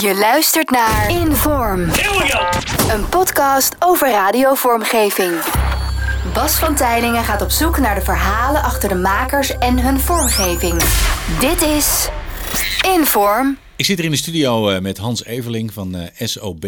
[0.00, 1.80] Je luistert naar Inform.
[2.90, 5.32] Een podcast over radiovormgeving.
[6.34, 10.82] Bas van Tijlingen gaat op zoek naar de verhalen achter de makers en hun vormgeving.
[11.40, 12.08] Dit is
[12.98, 13.58] Inform.
[13.76, 16.64] Ik zit hier in de studio eh, met Hans Everling van eh, SOB.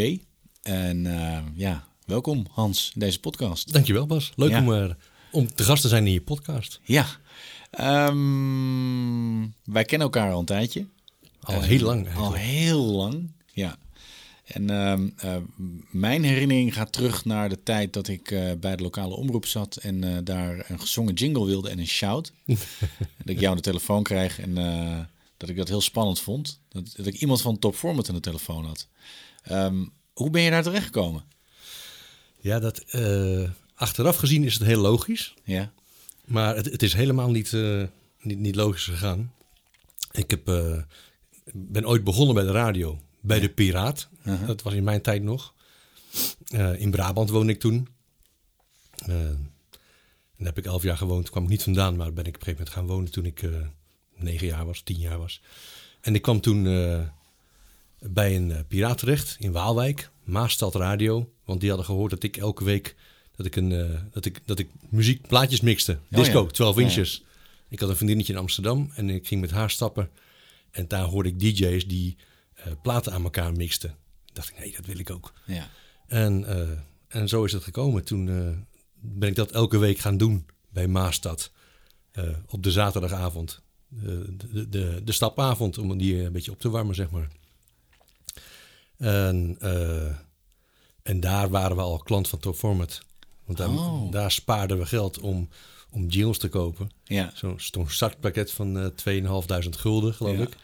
[0.62, 3.72] En eh, ja, welkom Hans in deze podcast.
[3.72, 4.32] Dankjewel Bas.
[4.36, 4.58] Leuk Ja.
[4.58, 4.90] om, eh,
[5.30, 6.80] om te gast te zijn in je podcast.
[6.82, 7.04] Ja,
[7.70, 10.86] Ehm, wij kennen elkaar al een tijdje.
[11.54, 13.78] Al heel lang Al heel lang, ja.
[14.48, 15.36] En ehm, eh,
[15.90, 19.76] mijn herinnering gaat terug naar de tijd dat ik eh, bij de lokale omroep zat
[19.76, 22.32] en eh, daar een gezongen jingle wilde en een shout.
[22.45, 22.56] dat
[23.24, 24.54] ik jou de telefoon kreeg en
[25.37, 26.60] dat ik dat heel spannend vond.
[26.68, 28.88] Dat, dat ik iemand van Top Format aan de telefoon had.
[29.42, 31.24] Ehm, hoe ben je daar terecht gekomen?
[32.40, 32.84] Ja, dat,
[33.74, 35.34] achteraf gezien is het heel logisch.
[35.45, 35.73] Ja,
[36.24, 37.52] Maar het, het is helemaal niet,
[38.20, 39.32] niet, niet logisch gegaan.
[40.12, 40.46] Ik heb,
[41.52, 43.01] ben ooit begonnen bij de radio.
[43.20, 44.09] Bij de Piraat.
[44.25, 44.47] Uh-huh.
[44.47, 45.55] Dat was in mijn tijd nog.
[46.46, 47.88] Eh, in Brabant woonde ik toen.
[48.96, 51.30] Eh, en daar heb ik elf jaar gewoond.
[51.30, 53.43] Kwam ik niet vandaan, maar ben ik op een gegeven moment gaan wonen toen ik
[53.43, 53.51] eh,
[54.16, 55.40] negen jaar was, tien jaar was.
[56.01, 56.63] En ik kwam toen
[58.01, 61.33] bij een piraat terecht in Waalwijk, Maastad Radio.
[61.45, 62.96] Want die hadden gehoord dat ik elke week
[63.37, 65.99] dat ik, een, dat ik, dat ik muziek, plaatjes mixte.
[66.09, 66.50] Disco, ja.
[66.50, 66.87] 12 Ja, ja.
[66.87, 67.25] inches.
[67.69, 70.10] Ik had een vriendinnetje in Amsterdam en ik ging met haar stappen.
[70.78, 72.16] En daar hoorde ik DJ's die
[72.54, 73.97] eh, platen aan elkaar mixten.
[74.32, 75.32] dacht ik, nee, dat wil ik ook.
[75.47, 75.69] ja.
[76.06, 76.78] En, eh,
[77.09, 78.04] en zo is het gekomen.
[78.04, 78.50] Toen eh,
[79.00, 81.50] ben ik dat elke week gaan doen bij Maastad.
[82.49, 83.60] op de zaterdagavond.
[83.97, 84.03] Eh,
[84.53, 87.28] de, de, de stapavond, om die een beetje op te warmen, zeg maar.
[88.97, 89.56] En,
[91.03, 93.00] en daar waren we al klant van Top Format.
[93.44, 94.10] Want daar, Oh.
[94.12, 95.49] daar spaarden we geld om,
[95.91, 96.91] om jingles te kopen.
[97.04, 97.32] ja.
[97.34, 98.87] Zo'n startpakket van eh
[99.65, 100.43] 2.500 gulden, geloof Ja.
[100.43, 100.56] ik.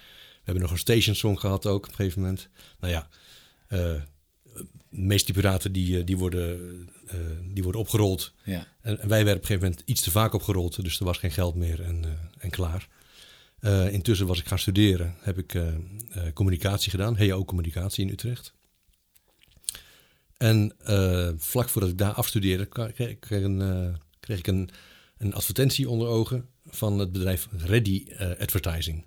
[0.45, 2.48] We hebben nog een station song gehad ook op een gegeven moment.
[2.81, 3.09] Nou ja,
[3.67, 3.78] eh,
[4.89, 8.33] de meeste piraten die, eh, die, worden, eh, die worden opgerold.
[8.45, 8.67] ja.
[8.81, 11.19] En, en wij werden op een gegeven moment iets te vaak opgerold, dus er was
[11.19, 12.89] geen geld meer en, en klaar.
[13.91, 15.58] Intussen was ik gaan studeren, heb ik
[16.35, 18.55] communicatie gedaan, HEO communicatie in Utrecht.
[20.36, 20.73] En
[21.39, 24.70] vlak voordat ik daar afstudeerde, kreeg ik een, kreeg ik een,
[25.19, 28.07] een advertentie onder ogen van het bedrijf Ready
[28.39, 29.05] Advertising.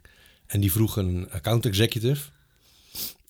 [0.47, 2.29] En die vroeg een account executive.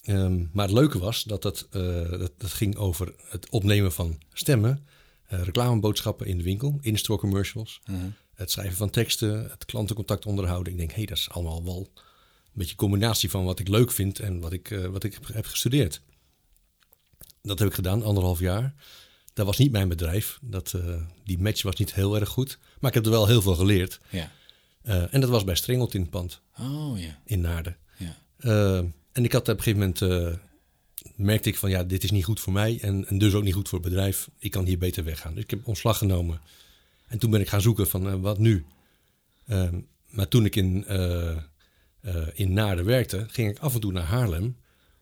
[0.08, 4.20] Ehm, maar het leuke was dat dat, eh, dat dat ging over het opnemen van
[4.34, 4.88] stemmen,
[5.26, 7.82] eh, reclameboodschappen in de winkel, in-store commercials,
[8.34, 10.72] het schrijven van teksten, het klantencontact onderhouden.
[10.74, 13.68] Ik denk, hé, hey, dat is allemaal wel een beetje een combinatie van wat ik
[13.68, 16.02] leuk vind en wat ik, eh, wat ik heb, heb gestudeerd.
[17.42, 18.74] Dat heb ik gedaan, anderhalf jaar.
[19.34, 20.40] Dat was niet mijn bedrijf.
[20.42, 20.76] Dat,
[21.24, 22.60] die match was niet heel erg goed.
[22.80, 24.00] Maar ik heb er wel heel veel geleerd.
[24.10, 24.32] ja.
[24.88, 27.20] Eh, en dat was bij Strengelt in het pand Oh ja.
[27.26, 27.78] in Naarden.
[27.98, 28.18] ja.
[28.38, 28.78] Eh,
[29.12, 30.40] en ik had op een gegeven moment, eh,
[31.16, 33.54] merkte ik van ja, dit is niet goed voor mij en, en dus ook niet
[33.54, 34.30] goed voor het bedrijf.
[34.38, 35.34] Ik kan hier beter weggaan.
[35.34, 36.42] Dus ik heb ontslag genomen.
[37.08, 38.66] En toen ben ik gaan zoeken van wat nu.
[39.48, 40.86] Ehm, maar toen ik in,
[42.34, 44.58] in Naarden werkte, ging ik af en toe naar Haarlem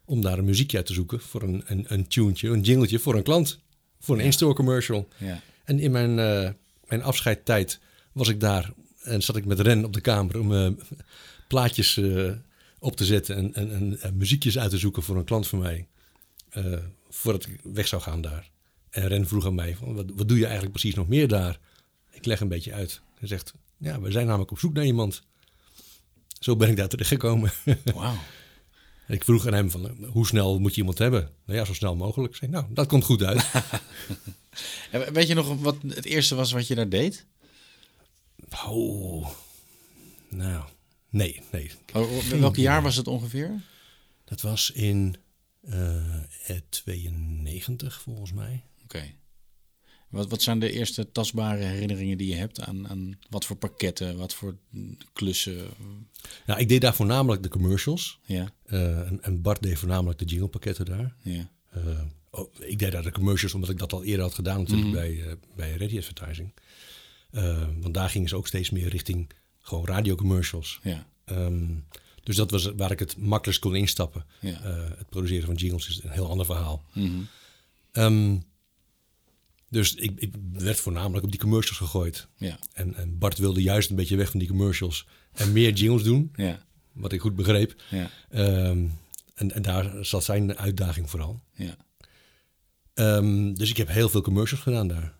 [0.05, 3.15] om daar een muziekje uit te zoeken voor een, een, een tunetje, een jingletje voor
[3.15, 3.59] een klant.
[3.99, 5.07] Voor een in-store commercial.
[5.17, 5.41] Ja.
[5.63, 6.49] En in mijn, eh
[6.87, 7.79] mijn afscheidtijd
[8.11, 8.73] was ik daar
[9.05, 10.69] en zat ik met Ren op de kamer om eh,
[11.47, 12.31] plaatjes eh,
[12.79, 15.59] op te zetten en, en, en, en muziekjes uit te zoeken voor een klant van
[15.59, 15.87] mij.
[16.49, 16.73] eh,
[17.09, 18.49] voordat ik weg zou gaan daar.
[18.89, 21.59] En Ren vroeg aan mij, van, wat, wat doe je eigenlijk precies nog meer daar?
[22.11, 23.01] Ik leg een beetje uit.
[23.19, 25.23] Hij zegt, ja, we zijn namelijk op zoek naar iemand.
[26.39, 27.51] Zo ben ik daar terechtgekomen.
[27.95, 28.15] Wauw.
[29.07, 31.29] ik vroeg aan hem, van, eh, hoe snel moet je iemand hebben?
[31.45, 32.33] Nou ja, zo snel mogelijk.
[32.33, 33.51] Ik zei, nou, dat komt goed uit.
[35.13, 37.25] Weet je nog wat het eerste was wat je daar deed?
[38.67, 39.29] Oh,
[40.29, 40.63] nou,
[41.09, 41.71] nee, nee.
[41.93, 43.61] Oh, Welk jaar was het ongeveer?
[44.23, 45.15] Dat was in
[45.61, 46.15] eh,
[46.47, 48.63] eh, 92 volgens mij.
[48.83, 49.03] Oké.
[50.09, 54.17] Wat, wat zijn de eerste tastbare herinneringen die je hebt aan, aan wat voor pakketten,
[54.17, 54.57] wat voor
[55.13, 55.67] klussen?
[56.45, 58.19] Nou, ik deed daar voornamelijk de commercials.
[58.25, 61.15] Ja, eh, en, en Bart deed voornamelijk de jinglepakketten daar.
[61.21, 61.81] ja, Eh,
[62.29, 65.21] oh, ik deed daar de commercials omdat ik dat al eerder had gedaan natuurlijk bij,
[65.23, 66.53] eh bij Ready Advertising.
[67.35, 69.29] Eh, want daar gingen ze ook steeds meer richting
[69.59, 70.79] gewoon radiocommercials.
[70.83, 71.67] ja, Ehm,
[72.23, 74.25] dus dat was waar ik het makkelijkst kon instappen.
[74.39, 74.61] Ja.
[74.63, 76.85] Eh, het produceren van jingles is een heel ander verhaal.
[76.93, 77.19] Mhm.
[77.91, 78.37] Ehm,
[79.69, 82.27] dus ik, ik werd voornamelijk op die commercials gegooid.
[82.37, 86.03] ja, En, en Bart wilde juist een beetje weg van die commercials en meer jingles
[86.03, 87.81] doen, ja, wat ik goed begreep.
[87.89, 88.85] ja, Ehm,
[89.35, 91.41] en, en daar zat zijn uitdaging vooral.
[91.53, 91.77] ja.
[93.53, 95.14] Dus ik heb heel veel commercials gedaan daar.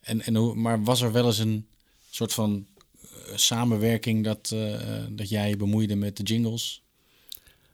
[0.00, 1.68] En, en hoe, maar was er wel eens een
[2.10, 2.66] soort van
[3.02, 6.82] eh, samenwerking dat, eh, dat jij bemoeide met de jingles?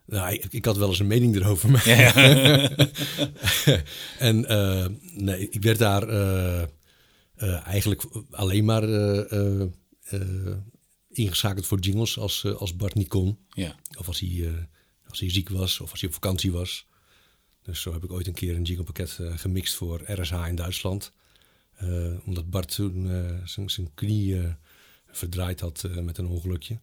[0.06, 1.70] Nou, ik, ik had wel eens een mening erover.
[1.70, 1.86] Maar
[4.18, 6.62] en uh, nee, ik werd daar uh,
[7.36, 8.82] uh, eigenlijk alleen maar
[11.08, 13.38] ingeschakeld voor jingles als, als Bart niet kon.
[13.48, 13.76] Ja.
[13.98, 14.68] Of als hij,
[15.08, 16.86] als hij ziek was of als hij op vakantie was.
[17.62, 21.12] Dus zo heb ik ooit een keer een jinglepakket gemixt voor RSH in Duitsland.
[22.24, 23.10] Omdat Bart toen
[23.44, 24.40] zijn knie
[25.10, 26.78] verdraaid had met een ongelukje.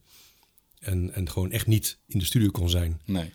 [0.79, 3.01] En, en gewoon echt niet in de studio kon zijn.
[3.05, 3.33] Nee.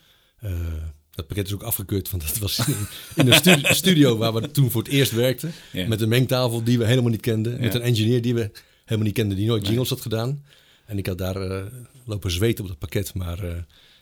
[1.11, 2.69] Dat pakket is ook afgekeurd, want dat was
[3.15, 5.53] in, een studio, waar we toen voor het eerst werkten.
[5.73, 7.61] Met een mengtafel die we helemaal niet kenden.
[7.61, 8.51] Met een engineer die we
[8.85, 10.45] helemaal niet kenden, die nooit jingles had gedaan.
[10.87, 11.67] En ik had daar uh,
[12.05, 13.57] lopen zweten op dat pakket, maar uh,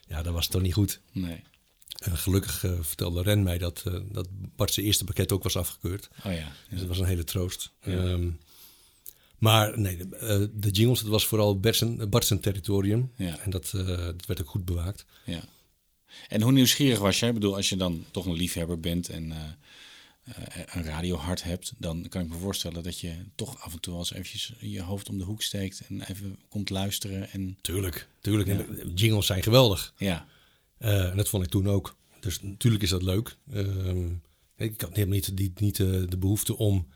[0.06, 1.00] ja, dat was toch niet goed.
[1.12, 1.42] Nee.
[2.04, 6.08] En gelukkig vertelde Ren mij dat, dat Bart zijn eerste pakket ook was afgekeurd.
[6.24, 6.52] Oh ja.
[6.70, 7.72] Dus dat was een hele troost.
[7.86, 8.38] Um,
[9.38, 11.60] maar nee, de, uh, de jingles, dat was vooral
[12.08, 13.12] Bart zijn territorium.
[13.16, 13.38] Ja.
[13.38, 15.04] En dat, dat, werd ook goed bewaakt.
[15.24, 15.44] Ja.
[16.28, 17.28] En hoe nieuwsgierig was jij?
[17.28, 19.34] Ik bedoel, als je dan toch een liefhebber bent en
[20.66, 24.02] een radiohart hebt, dan kan ik me voorstellen dat je toch af en toe wel
[24.02, 27.30] eens eventjes je hoofd om de hoek steekt en even komt luisteren.
[27.30, 27.58] En...
[27.60, 28.48] Tuurlijk, tuurlijk.
[28.48, 28.84] Ja.
[28.94, 29.92] Jingles zijn geweldig.
[29.96, 30.26] Ja.
[30.78, 31.96] En dat vond ik toen ook.
[32.20, 33.36] Dus natuurlijk is dat leuk.
[33.52, 34.06] Ehm,
[34.56, 36.86] ik had helemaal niet, die, niet de behoefte om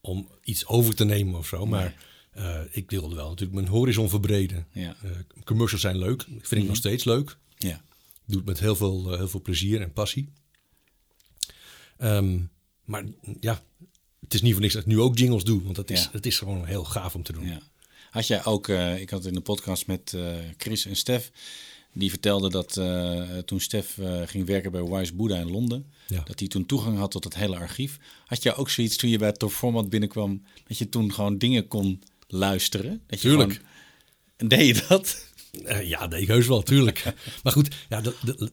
[0.00, 1.66] om iets over te nemen of zo.
[1.66, 1.94] Maar
[2.36, 4.66] uh, ik wilde wel natuurlijk mijn horizon verbreden.
[4.72, 4.96] Ja.
[5.44, 6.22] Commercials zijn leuk.
[6.22, 6.60] Ik vind mm -hmm.
[6.60, 7.36] ik nog steeds leuk.
[7.56, 7.74] Ja.
[8.14, 10.28] Ik doe het met heel veel, heel veel plezier en passie.
[11.98, 12.50] Um,
[12.84, 13.04] maar
[13.40, 13.62] ja,
[14.20, 15.62] het is niet voor niks dat ik nu ook jingles doe.
[15.62, 16.08] Want het is, ja.
[16.12, 17.46] het is gewoon heel gaaf om te doen.
[17.46, 17.60] Ja.
[18.10, 20.16] Had jij ook, ik had in de podcast met
[20.56, 21.30] Chris en Stef...
[21.92, 26.22] Die vertelde dat uh, toen Stef uh, ging werken bij Wise Buddha in Londen, ja.
[26.24, 27.98] dat hij toen toegang had tot het hele archief.
[28.26, 31.68] Had je ook zoiets toen je bij Top Format binnenkwam, dat je toen gewoon dingen
[31.68, 33.02] kon luisteren?
[33.06, 33.52] Dat je tuurlijk.
[33.52, 33.68] Gewoon...
[34.36, 35.26] En deed je dat?
[35.64, 37.14] Uh, ja, deed ik heus wel, tuurlijk.
[37.42, 38.02] maar goed, ja,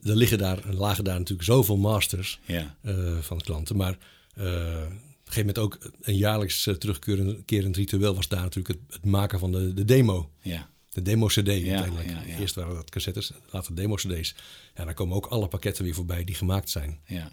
[0.03, 2.75] er liggen daar, lagen daar natuurlijk zoveel masters ja.
[3.21, 3.75] van klanten.
[3.75, 9.05] Maar op een gegeven moment ook een jaarlijks terugkerend ritueel was daar natuurlijk het, het
[9.05, 10.29] maken van de, de demo.
[10.41, 12.09] Ja de demo-cd uiteindelijk.
[12.09, 12.37] Ja, ja.
[12.37, 14.35] Eerst waren dat cassettes, later demo-cd's.
[14.75, 16.99] Ja, dan komen ook alle pakketten weer voorbij die gemaakt zijn.
[17.05, 17.31] Ja,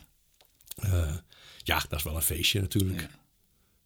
[0.85, 1.17] uh,
[1.63, 3.09] ja dat is wel een feestje natuurlijk.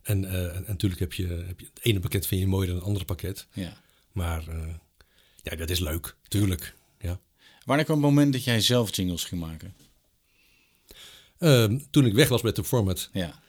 [0.02, 2.76] En, uh, en, natuurlijk heb je, heb je het ene pakket vind je mooier dan
[2.76, 3.46] het andere pakket.
[3.52, 3.76] Ja.
[4.12, 4.74] Maar uh,
[5.42, 6.74] ja, dat is leuk, tuurlijk.
[6.98, 7.20] Ja.
[7.64, 9.74] Wanneer kwam het moment dat jij zelf jingles ging maken?
[11.38, 13.40] Ehm, toen ik weg was met de format, ja.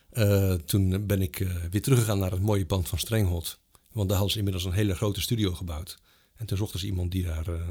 [0.65, 1.37] toen ben ik
[1.71, 3.59] weer teruggegaan naar het mooie pand van Strenghold.
[3.91, 5.97] Want daar hadden ze inmiddels een hele grote studio gebouwd.
[6.37, 7.67] En toen zochten ze iemand die daar uh,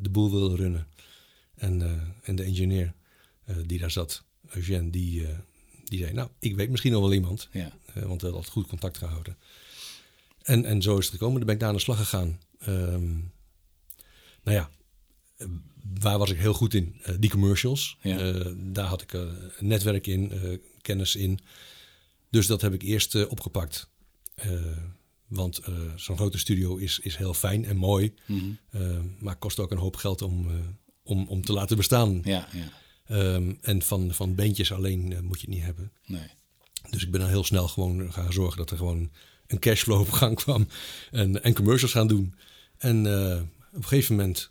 [0.00, 0.86] de boel wilde runnen.
[1.54, 1.92] En, uh,
[2.22, 2.92] en de engineer
[3.48, 5.26] uh, die daar zat, Eugène, die,
[5.84, 6.12] die zei...
[6.12, 7.48] Nou, ik weet misschien nog wel iemand.
[7.52, 7.72] Ja.
[7.84, 9.36] want we hadden altijd goed contact gehouden.
[10.42, 11.36] En, en zo is het gekomen.
[11.36, 12.40] Dan ben ik daar aan de slag gegaan.
[12.68, 13.32] Um,
[14.42, 14.70] nou ja,
[16.00, 17.00] waar was ik heel goed in?
[17.18, 17.96] die commercials.
[18.02, 18.42] Ja.
[18.56, 20.32] daar had ik een netwerk in,
[20.82, 21.38] kennis in.
[22.30, 23.88] Dus dat heb ik eerst opgepakt.
[25.30, 28.14] Want uh, zo'n grote studio is, is heel fijn en mooi.
[28.26, 28.58] Mm -hmm.
[28.80, 30.54] uh, maar kost ook een hoop geld om, uh,
[31.02, 32.20] om, om te laten bestaan.
[32.24, 33.34] Ja, ja.
[33.34, 35.92] Um, en van, van bandjes alleen moet je het niet hebben.
[36.06, 36.26] Nee.
[36.90, 39.10] Dus ik ben dan heel snel gewoon gaan zorgen dat er gewoon
[39.46, 40.68] een cashflow op gang kwam.
[41.10, 42.34] En, en commercials gaan doen.
[42.76, 44.50] En op een gegeven moment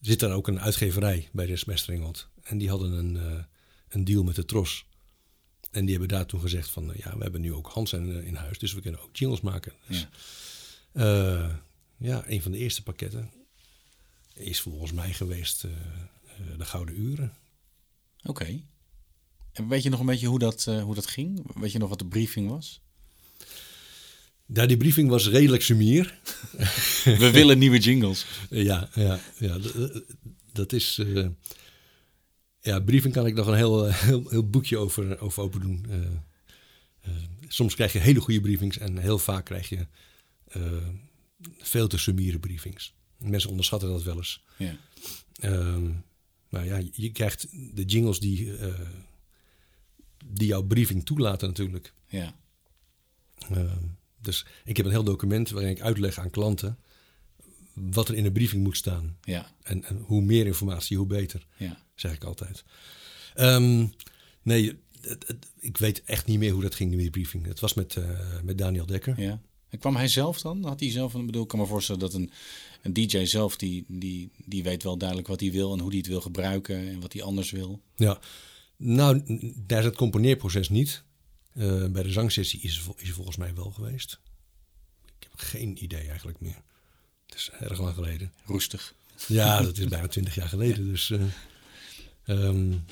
[0.00, 2.14] zit daar ook een uitgeverij bij de.
[2.42, 3.46] En die hadden een,
[3.88, 4.86] een deal met de Tros.
[5.76, 8.34] En die hebben daar toen gezegd van, ja, we hebben nu ook Hans in, in
[8.34, 9.72] huis, dus we kunnen ook jingles maken.
[9.88, 10.08] Dus,
[10.92, 11.38] ja.
[11.44, 11.54] Uh,
[11.96, 13.30] ja, een van de eerste pakketten
[14.34, 17.32] is volgens mij geweest uh, uh, de Gouden Uren.
[18.18, 18.30] Oké.
[18.30, 18.64] Okay.
[19.52, 21.52] En weet je nog een beetje hoe dat, hoe dat ging?
[21.54, 22.80] Weet je nog wat de briefing was?
[24.46, 26.18] Ja, die briefing was redelijk sumier.
[27.20, 28.26] we willen nieuwe jingles.
[28.50, 29.58] ja, ja, ja,
[30.52, 31.02] dat is
[32.66, 35.86] ja, briefing kan ik nog een heel, heel, heel boekje over, over open doen.
[35.88, 39.86] Uh, uh, soms krijg je hele goede briefings en heel vaak krijg je
[41.58, 42.94] veel te summiere briefings.
[43.18, 44.44] Mensen onderschatten dat wel eens.
[44.56, 44.76] Ja.
[46.48, 47.46] maar ja, je krijgt
[47.76, 48.52] de jingles die,
[50.24, 51.92] die jouw briefing toelaten natuurlijk.
[52.08, 52.34] Ja.
[54.20, 56.78] dus ik heb een heel document waarin ik uitleg aan klanten
[57.76, 59.16] wat er in een briefing moet staan.
[59.22, 59.52] Ja.
[59.62, 61.46] En, en hoe meer informatie, hoe beter.
[61.56, 61.85] Ja.
[61.96, 62.64] Zeg ik altijd.
[63.36, 63.92] Um,
[64.42, 67.46] nee, het, het, ik weet echt niet meer hoe dat ging met die briefing.
[67.46, 68.04] Het was met, uh,
[68.42, 69.20] met Daniel Dekker.
[69.20, 69.40] Ja.
[69.68, 70.64] En kwam hij zelf dan?
[70.64, 71.42] Had hij zelf een bedoel?
[71.42, 72.30] Ik kan me voorstellen dat een,
[72.82, 75.98] een DJ zelf die, die, die weet wel duidelijk wat hij wil en hoe hij
[75.98, 77.80] het wil gebruiken en wat hij anders wil.
[77.96, 78.18] Ja,
[78.76, 79.22] nou,
[79.66, 81.04] daar is het componeerproces niet.
[81.54, 84.20] Uh, bij de zangsessie is, is volgens mij wel geweest.
[85.04, 86.62] Ik heb geen idee eigenlijk meer.
[87.26, 88.32] Het is erg lang geleden.
[88.44, 88.94] Roestig.
[89.28, 90.88] Ja, dat is bijna twintig jaar geleden.
[90.92, 91.22] Dus, uh,
[92.26, 92.84] um,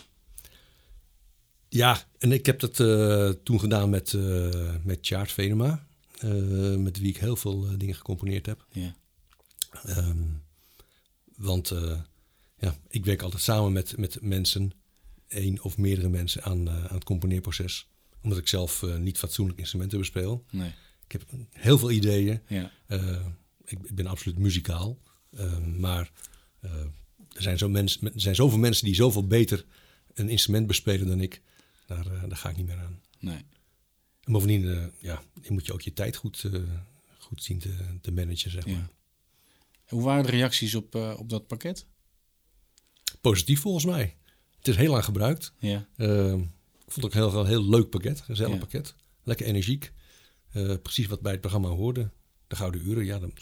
[1.69, 5.87] ja, en ik heb dat uh, toen gedaan met, uh, met Chart Venema.
[6.79, 8.67] met wie ik heel veel dingen gecomponeerd heb.
[8.73, 8.95] Ja.
[9.89, 10.43] Um,
[11.37, 11.73] want
[12.59, 14.73] ja, ik werk altijd samen met, met mensen,
[15.29, 17.89] één of meerdere mensen aan, aan het componeerproces.
[18.23, 20.45] Omdat ik zelf niet fatsoenlijk instrumenten bespeel.
[20.51, 20.75] Nee.
[21.07, 22.41] Ik heb heel veel ideeën.
[22.49, 22.71] Ja.
[23.65, 24.99] Ik, ik, ben absoluut muzikaal.
[25.31, 26.11] Ehm, maar
[27.35, 29.65] er, zijn zo mensen, er zijn zoveel mensen die zoveel beter
[30.15, 31.43] een instrument bespelen dan ik.
[31.87, 33.01] Daar, uh, daar ga ik niet meer aan.
[33.19, 33.45] Nee.
[34.21, 36.63] En bovendien, uh, ja, moet je ook je tijd goed, uh,
[37.19, 38.75] goed zien te, te managen, zeg maar.
[38.75, 38.91] Ja.
[39.85, 41.87] Hoe waren de reacties op, op dat pakket?
[43.21, 44.17] Positief volgens mij.
[44.59, 45.53] Het is heel lang gebruikt.
[45.59, 45.89] Ja.
[45.97, 46.41] Ehm,
[46.85, 48.59] ik vond het ook heel, een heel leuk pakket, gezellig ja.
[48.59, 48.95] pakket.
[49.23, 49.93] Lekker energiek.
[50.83, 52.11] precies wat bij het programma hoorde.
[52.47, 53.19] De Gouden Uren, ja.
[53.19, 53.33] Dan,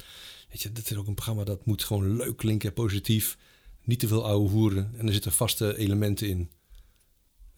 [0.49, 3.38] weet je, dat is ook een programma dat moet gewoon leuk klinken, positief.
[3.84, 4.94] Niet te veel ouwe hoeren.
[4.96, 6.50] En er zitten vaste elementen in.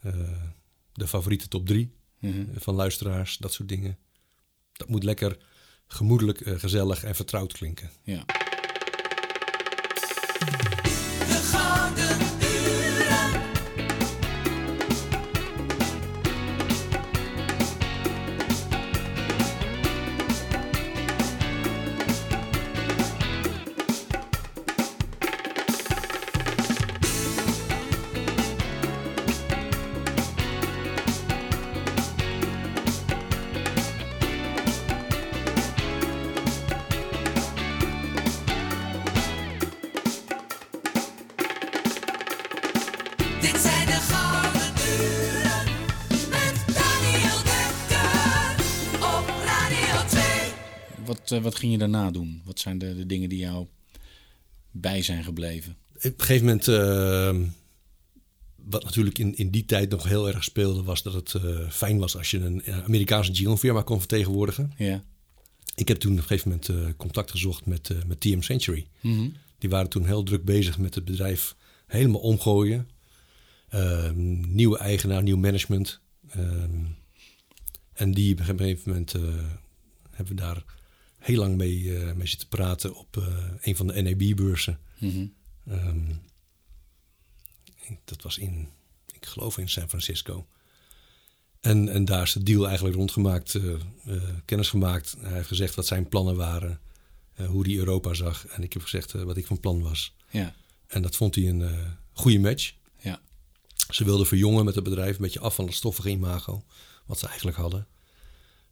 [0.07, 0.13] Uh,
[0.93, 2.49] de favoriete top drie mm -hmm.
[2.55, 3.99] van luisteraars, dat soort dingen.
[4.73, 5.39] Dat moet lekker
[5.87, 7.91] gemoedelijk, uh, gezellig en vertrouwd klinken.
[8.03, 8.25] Ja.
[51.55, 52.43] Wat, ging je daarna doen?
[52.45, 53.67] Wat zijn de, de dingen die jou
[54.71, 55.77] bij zijn gebleven?
[55.97, 57.37] Op een gegeven moment, uh,
[58.55, 61.99] wat natuurlijk in, in die tijd nog heel erg speelde, was dat het uh, fijn
[61.99, 64.73] was als je een Amerikaanse jinglefirma kon vertegenwoordigen.
[64.79, 65.05] Ja.
[65.75, 68.87] Ik heb toen op een gegeven moment contact gezocht met, met TM Century.
[69.01, 69.33] Mm -hmm.
[69.59, 71.57] Die waren toen heel druk bezig met het bedrijf
[71.87, 72.89] helemaal omgooien.
[73.75, 74.11] Uh,
[74.47, 76.01] nieuwe eigenaar, nieuw management.
[76.37, 76.43] Uh,
[77.93, 79.13] en die op een gegeven moment
[80.11, 80.65] hebben we daar
[81.25, 83.17] heel lang mee, uh, mee zitten praten op
[83.61, 84.79] een van de NAB-beurzen.
[84.99, 85.35] Mm -hmm.
[85.73, 86.21] um,
[88.05, 88.69] dat was in,
[89.13, 90.47] ik geloof in San Francisco.
[91.61, 93.59] En, en daar is de deal eigenlijk rondgemaakt,
[94.45, 95.17] kennis gemaakt.
[95.19, 96.81] Hij heeft gezegd wat zijn plannen waren,
[97.47, 98.47] hoe hij Europa zag.
[98.47, 100.15] En ik heb gezegd wat ik van plan was.
[100.31, 100.55] Ja.
[100.87, 102.75] En dat vond hij een goede match.
[103.01, 103.21] Ja.
[103.91, 106.65] Ze wilden verjongen met het bedrijf, een beetje af van het stoffige imago,
[107.07, 107.87] wat ze eigenlijk hadden.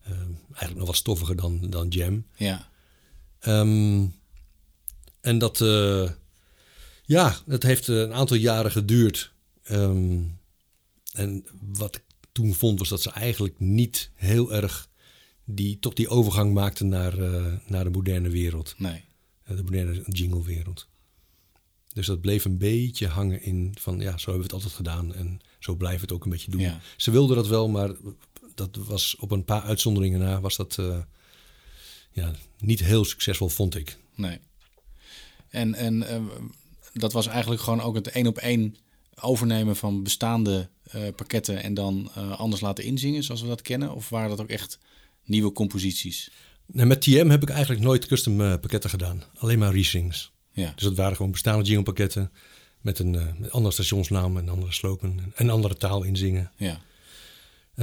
[0.08, 0.12] Uh,
[0.48, 2.26] eigenlijk nog wat stoffiger dan, dan Jam.
[2.36, 2.70] Ja.
[3.46, 4.14] Um,
[5.20, 6.10] en dat, uh,
[7.04, 9.32] ja, het heeft een aantal jaren geduurd.
[9.70, 10.38] Um,
[11.12, 14.88] en wat ik toen vond, was dat ze eigenlijk niet heel erg
[15.44, 18.74] die, toch die overgang maakten naar, uh, naar de moderne wereld.
[18.78, 19.04] Nee.
[19.46, 20.86] De moderne jingle-wereld.
[21.92, 25.14] Dus dat bleef een beetje hangen in van ja, zo hebben we het altijd gedaan
[25.14, 26.60] en zo blijven we het ook een beetje doen.
[26.60, 26.80] Ja.
[26.96, 27.90] Ze wilden dat wel, maar
[28.54, 30.98] dat was op een paar uitzonderingen na was dat uh,
[32.10, 33.96] ja, niet heel succesvol, vond ik.
[34.14, 34.38] Nee.
[35.48, 36.16] En, en uh,
[36.92, 38.76] dat was eigenlijk gewoon ook het één op één
[39.20, 43.94] overnemen van bestaande uh, pakketten en dan anders laten inzingen zoals we dat kennen?
[43.94, 44.78] Of waren dat ook echt
[45.24, 46.30] nieuwe composities?
[46.66, 49.22] Nee, met TM heb ik eigenlijk nooit custom pakketten gedaan.
[49.34, 50.32] Alleen maar resings.
[50.52, 50.72] Ja.
[50.74, 52.32] Dus dat waren gewoon bestaande jinglepakketten
[52.80, 56.50] met een met andere stationsnaam en andere slogan en andere taal inzingen.
[56.56, 56.80] Ja.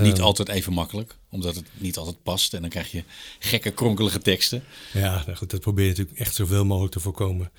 [0.01, 3.03] Niet altijd even makkelijk, omdat het niet altijd past en dan krijg je
[3.39, 4.63] gekke kronkelige teksten.
[4.93, 7.51] Ja, nou goed, dat probeer je natuurlijk echt zoveel mogelijk te voorkomen.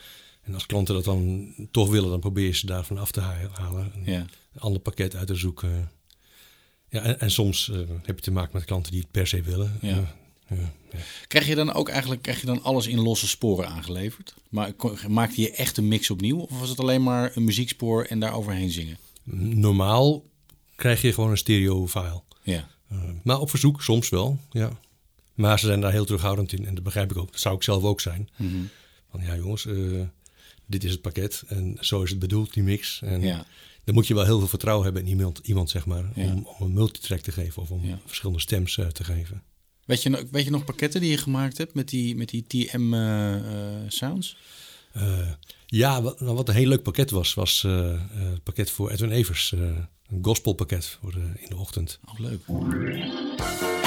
[0.43, 3.93] En als klanten dat dan toch willen, dan probeer je ze daarvan af te halen.
[3.95, 4.27] Een ja.
[4.59, 5.91] ander pakket uit te zoeken.
[6.89, 9.43] Ja, en, en soms uh, heb je te maken met klanten die het per se
[9.43, 9.79] willen.
[9.81, 9.89] Ja.
[9.89, 10.99] Uh, ja, ja.
[11.27, 14.35] Krijg je dan ook eigenlijk krijg je dan alles in losse sporen aangeleverd?
[14.49, 14.73] Maar
[15.09, 16.39] maakte je echt een mix opnieuw?
[16.39, 18.99] Of was het alleen maar een muziekspoor en daar overheen zingen?
[19.25, 20.25] Normaal
[20.75, 22.23] krijg je gewoon een stereo file.
[22.43, 22.69] Ja.
[22.93, 24.79] Uh, maar op verzoek soms wel, ja.
[25.35, 27.31] Maar ze zijn daar heel terughoudend in en dat begrijp ik ook.
[27.31, 28.29] Dat zou ik zelf ook zijn.
[28.37, 28.69] Mm -hmm.
[29.11, 30.03] Van ja jongens, uh,
[30.67, 33.03] dit is het pakket en zo is het bedoeld, die mix.
[33.03, 33.47] En ja.
[33.85, 36.33] dan moet je wel heel veel vertrouwen hebben in iemand, iemand zeg maar, ja.
[36.33, 37.99] om, om, een multitrack te geven of om ja.
[38.07, 39.43] verschillende stems uh, te geven.
[39.85, 42.95] Weet je, weet je nog pakketten die je gemaakt hebt met die, met die TM
[43.89, 44.37] sounds?
[44.97, 45.31] Uh,
[45.67, 49.55] ja, wat, nou, wat een heel leuk pakket was, was het pakket voor Edwin Evers.
[50.11, 51.99] Een gospelpakket voor in de ochtend.
[52.05, 53.80] Oh, leuk.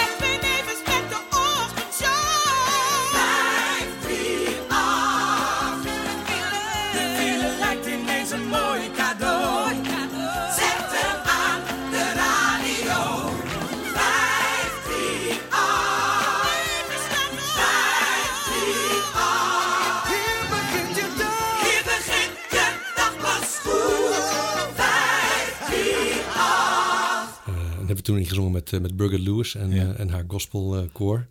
[28.03, 29.93] Toen ingezongen met, eh, met Birgit Lewis en, Ja.
[29.93, 31.27] eh, en haar gospel eh, koor.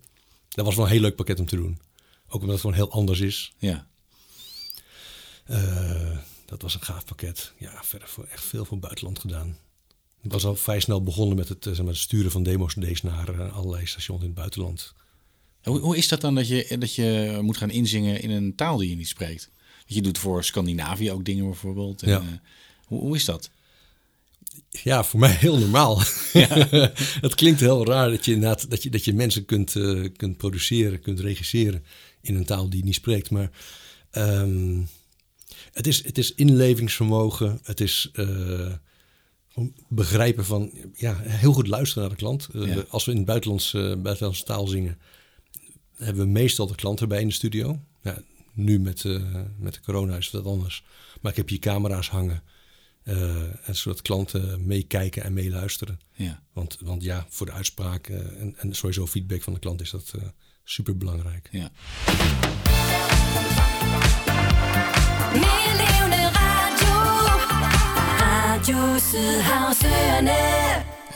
[0.49, 1.79] Dat was wel een heel leuk pakket om te doen.
[2.27, 3.53] Ook omdat het gewoon heel anders is.
[3.57, 3.87] Ja.
[5.45, 7.53] Eh, dat was een gaaf pakket.
[7.57, 9.57] Ja, verder voor echt veel voor buitenland gedaan.
[10.21, 13.51] Ik was al vrij snel begonnen met het, zeg maar, het sturen van demos naar
[13.51, 14.93] allerlei stations in het buitenland.
[15.63, 18.77] Hoe, hoe is dat dan dat je, dat je moet gaan inzingen in een taal
[18.77, 19.49] die je niet spreekt?
[19.85, 22.03] Je doet voor Scandinavië ook dingen bijvoorbeeld.
[22.03, 22.41] En, Ja.
[22.85, 23.49] hoe, hoe is dat?
[24.81, 26.01] Ja, voor mij heel normaal.
[27.27, 30.37] het klinkt heel raar dat je, inderdaad, dat je, dat je mensen kunt, eh, kunt
[30.37, 31.83] produceren, kunt regisseren
[32.21, 33.29] in een taal die je niet spreekt.
[33.29, 33.51] Maar
[34.11, 34.81] ehm,
[35.73, 38.71] het, is, het is inlevingsvermogen, het is eh,
[39.87, 42.47] begrijpen van, ja, heel goed luisteren naar de klant.
[42.53, 42.83] Eh, Ja.
[42.89, 44.97] Als we in het buitenlands, eh, buitenlandse taal zingen,
[45.95, 47.79] hebben we meestal de klant erbij in de studio.
[48.01, 48.21] Ja,
[48.53, 49.03] nu met,
[49.57, 50.83] met de corona is dat anders.
[51.21, 52.43] Maar ik heb hier camera's hangen.
[53.03, 55.99] Eh, en zodat klanten meekijken en meeluisteren.
[56.13, 56.43] Ja.
[56.53, 59.89] Want, want ja, voor de uitspraak eh, en, en sowieso feedback van de klant is
[59.89, 60.13] dat
[60.63, 61.47] super belangrijk.
[61.51, 61.71] Ja.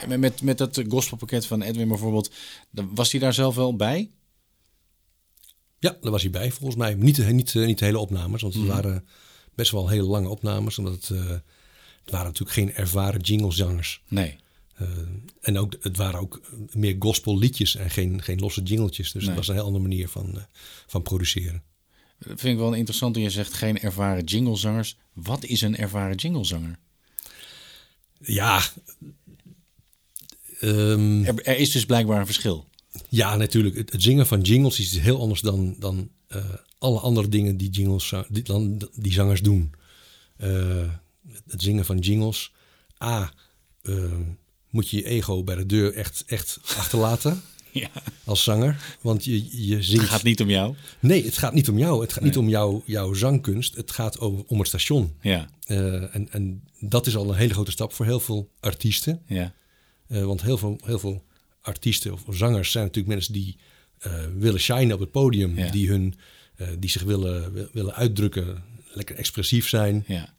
[0.07, 2.31] Met- Met, met dat gospelpakket van Edwin bijvoorbeeld,
[2.71, 4.11] was hij daar zelf wel bij?
[5.79, 6.93] Ja, daar was hij bij volgens mij.
[6.93, 9.07] Niet, de- niet, eh, niet de hele opnames, want het waren
[9.55, 10.77] best wel hele lange opnames.
[10.77, 11.31] Omdat het, eh,
[12.07, 14.01] het waren natuurlijk geen ervaren jinglezangers.
[14.07, 14.35] Nee.
[14.75, 14.87] Eh,
[15.41, 19.11] en ook, het waren ook meer gospelliedjes en geen, geen losse jingletjes.
[19.11, 19.29] Dus Nee.
[19.29, 20.43] het was een heel andere manier van, eh,
[20.87, 21.63] van produceren.
[22.19, 23.13] Dat vind ik wel interessant.
[23.13, 24.97] dat Je zegt geen ervaren jinglezangers.
[25.13, 26.79] Wat is een ervaren jinglezanger?
[28.19, 28.61] Ja,
[30.59, 32.65] ehm, Er, er is dus blijkbaar een verschil.
[33.09, 33.75] Ja, natuurlijk.
[33.75, 36.45] Het, het zingen van jingles is heel anders dan, dan eh,
[36.77, 39.71] alle andere dingen die, jingles, die, dan, die zangers doen.
[41.47, 42.51] Het zingen van jingles.
[43.03, 43.33] A,
[43.81, 44.11] eh,
[44.69, 47.89] moet je je ego bij de deur echt, echt achterlaten Ja.
[48.23, 48.97] als zanger.
[49.01, 50.05] Want je, je Het zingt...
[50.05, 50.75] gaat niet om jou.
[50.99, 52.01] Nee, het gaat niet om jou.
[52.01, 53.75] Het gaat niet om jou, jouw zangkunst.
[53.75, 55.13] Het gaat om het station.
[55.21, 55.49] Ja.
[55.63, 59.21] Eh, en, en dat is al een hele grote stap voor heel veel artiesten.
[59.27, 59.53] Ja.
[60.07, 61.23] Eh, want heel veel, heel veel
[61.61, 63.57] artiesten of zangers zijn natuurlijk mensen die
[63.99, 65.57] eh, willen shinen op het podium.
[65.57, 65.71] Ja.
[65.71, 66.15] Die, hun,
[66.79, 68.63] die zich willen, wil- willen uitdrukken,
[68.93, 70.03] lekker expressief zijn.
[70.07, 70.33] Ja.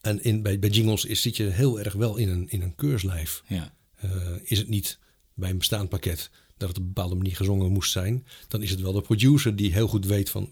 [0.00, 2.74] En in, bij, bij jingles is, zit je heel erg wel in een, in een
[2.74, 3.42] keurslijf.
[3.46, 3.74] Ja.
[3.96, 4.10] Eh,
[4.42, 4.98] is het niet
[5.34, 8.70] bij een bestaand pakket dat het op een bepaalde manier gezongen moest zijn, dan is
[8.70, 10.50] het wel de producer die heel goed weet van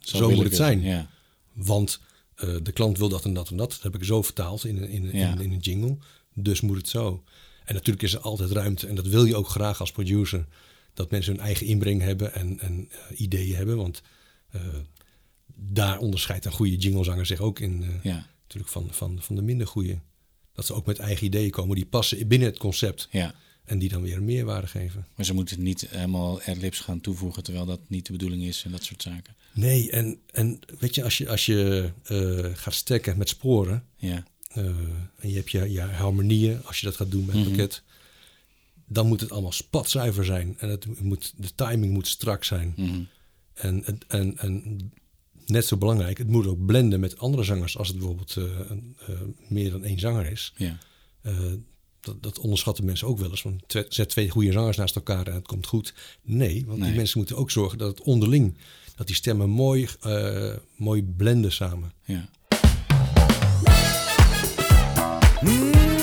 [0.00, 0.80] zo, moet het zijn.
[0.82, 1.10] Ja.
[1.52, 2.00] Want
[2.34, 3.70] eh, de klant wil dat en dat en dat.
[3.70, 5.32] Dat heb ik zo vertaald in, een- in, Ja.
[5.32, 5.98] in, in een jingle.
[6.34, 7.24] Dus moet het zo.
[7.64, 8.86] En natuurlijk is er altijd ruimte.
[8.86, 10.46] En dat wil je ook graag als producer.
[10.94, 13.76] Dat mensen hun eigen inbreng hebben en, en eh, ideeën hebben.
[13.76, 14.02] Want
[15.54, 17.84] daar onderscheidt een goede jinglezanger zich ook in.
[18.02, 18.26] Ja.
[18.48, 19.98] Natuurlijk van, van, van de minder goede.
[20.52, 23.08] Dat ze ook met eigen ideeën komen die passen binnen het concept.
[23.10, 23.34] Ja.
[23.64, 25.06] En die dan weer een meerwaarde geven.
[25.16, 28.70] Maar ze moeten niet helemaal adlibs gaan toevoegen terwijl dat niet de bedoeling is en
[28.70, 29.36] dat soort zaken.
[29.52, 33.84] Nee, en, en weet je, als je, als je eh, gaat stekken met sporen.
[33.96, 34.24] Ja.
[34.48, 34.64] Eh,
[35.18, 37.82] en je hebt je, je harmonieën, als je dat gaat doen met het pakket,
[38.86, 40.54] dan moet het allemaal spatzuiver zijn.
[40.58, 42.74] En het moet, de timing moet strak zijn.
[43.54, 44.92] en, het- en, en
[45.48, 47.78] net zo belangrijk, het moet ook blenden met andere zangers.
[47.78, 49.14] Als het bijvoorbeeld eh, een, eh,
[49.48, 50.52] meer dan één zanger is.
[50.56, 50.78] Ja.
[51.22, 51.52] Eh,
[52.00, 53.42] dat, dat onderschatten mensen ook wel eens.
[53.42, 55.94] Want zet twee goede zangers naast elkaar en het komt goed.
[56.22, 56.88] Nee, want Nee.
[56.88, 58.56] die mensen moeten ook zorgen dat het onderling,
[58.96, 61.92] dat die stemmen mooi, eh, mooi blenden samen.
[62.04, 62.28] Ja.
[65.44, 65.97] Soul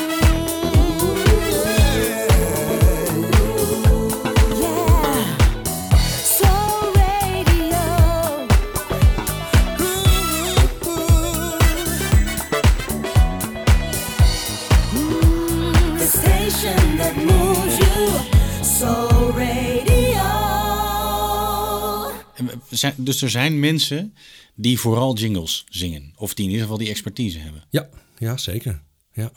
[22.78, 24.16] Zijn- Dus er zijn mensen
[24.56, 26.14] die vooral jingles zingen.
[26.16, 27.64] Of die in ieder geval die expertise hebben.
[27.70, 28.82] Ja, ja zeker.
[29.14, 29.32] Ja,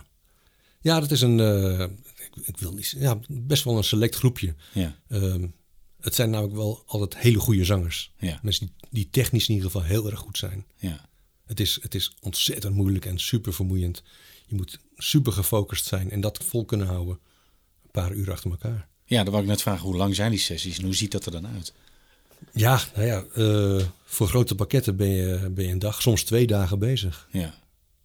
[0.81, 1.81] ja dat is een, eh,
[2.16, 4.55] ik, ik wil niet, ja, best wel een select groepje.
[4.72, 4.96] Ja.
[5.09, 5.46] Ehm,
[6.01, 8.12] het zijn namelijk wel altijd hele goede zangers.
[8.18, 8.38] Ja.
[8.42, 10.64] Mensen die, die technisch in ieder geval heel erg goed zijn.
[10.77, 11.09] Ja.
[11.46, 14.03] Het is, het is ontzettend moeilijk en super vermoeiend.
[14.46, 17.18] Je moet super gefocust zijn en dat vol kunnen houden.
[17.85, 18.88] Een paar uur achter elkaar.
[19.05, 21.27] Ja, dan wou ik net vragen, hoe lang zijn die sessies en hoe ziet dat
[21.27, 21.72] er dan uit?
[22.53, 26.46] Ja, nou ja, eh, voor grote pakketten ben je, ben je een dag, soms twee
[26.46, 27.29] dagen bezig.
[27.33, 27.55] Ja.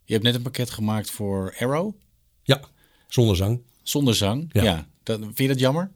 [0.04, 1.94] Je hebt net een pakket gemaakt voor Arrow,
[2.42, 2.60] Ja,
[3.08, 3.60] zonder zang.
[3.82, 4.50] zonder zang.
[4.52, 4.62] Ja.
[4.62, 4.88] Ja.
[5.02, 5.90] Dat, vind je dat jammer?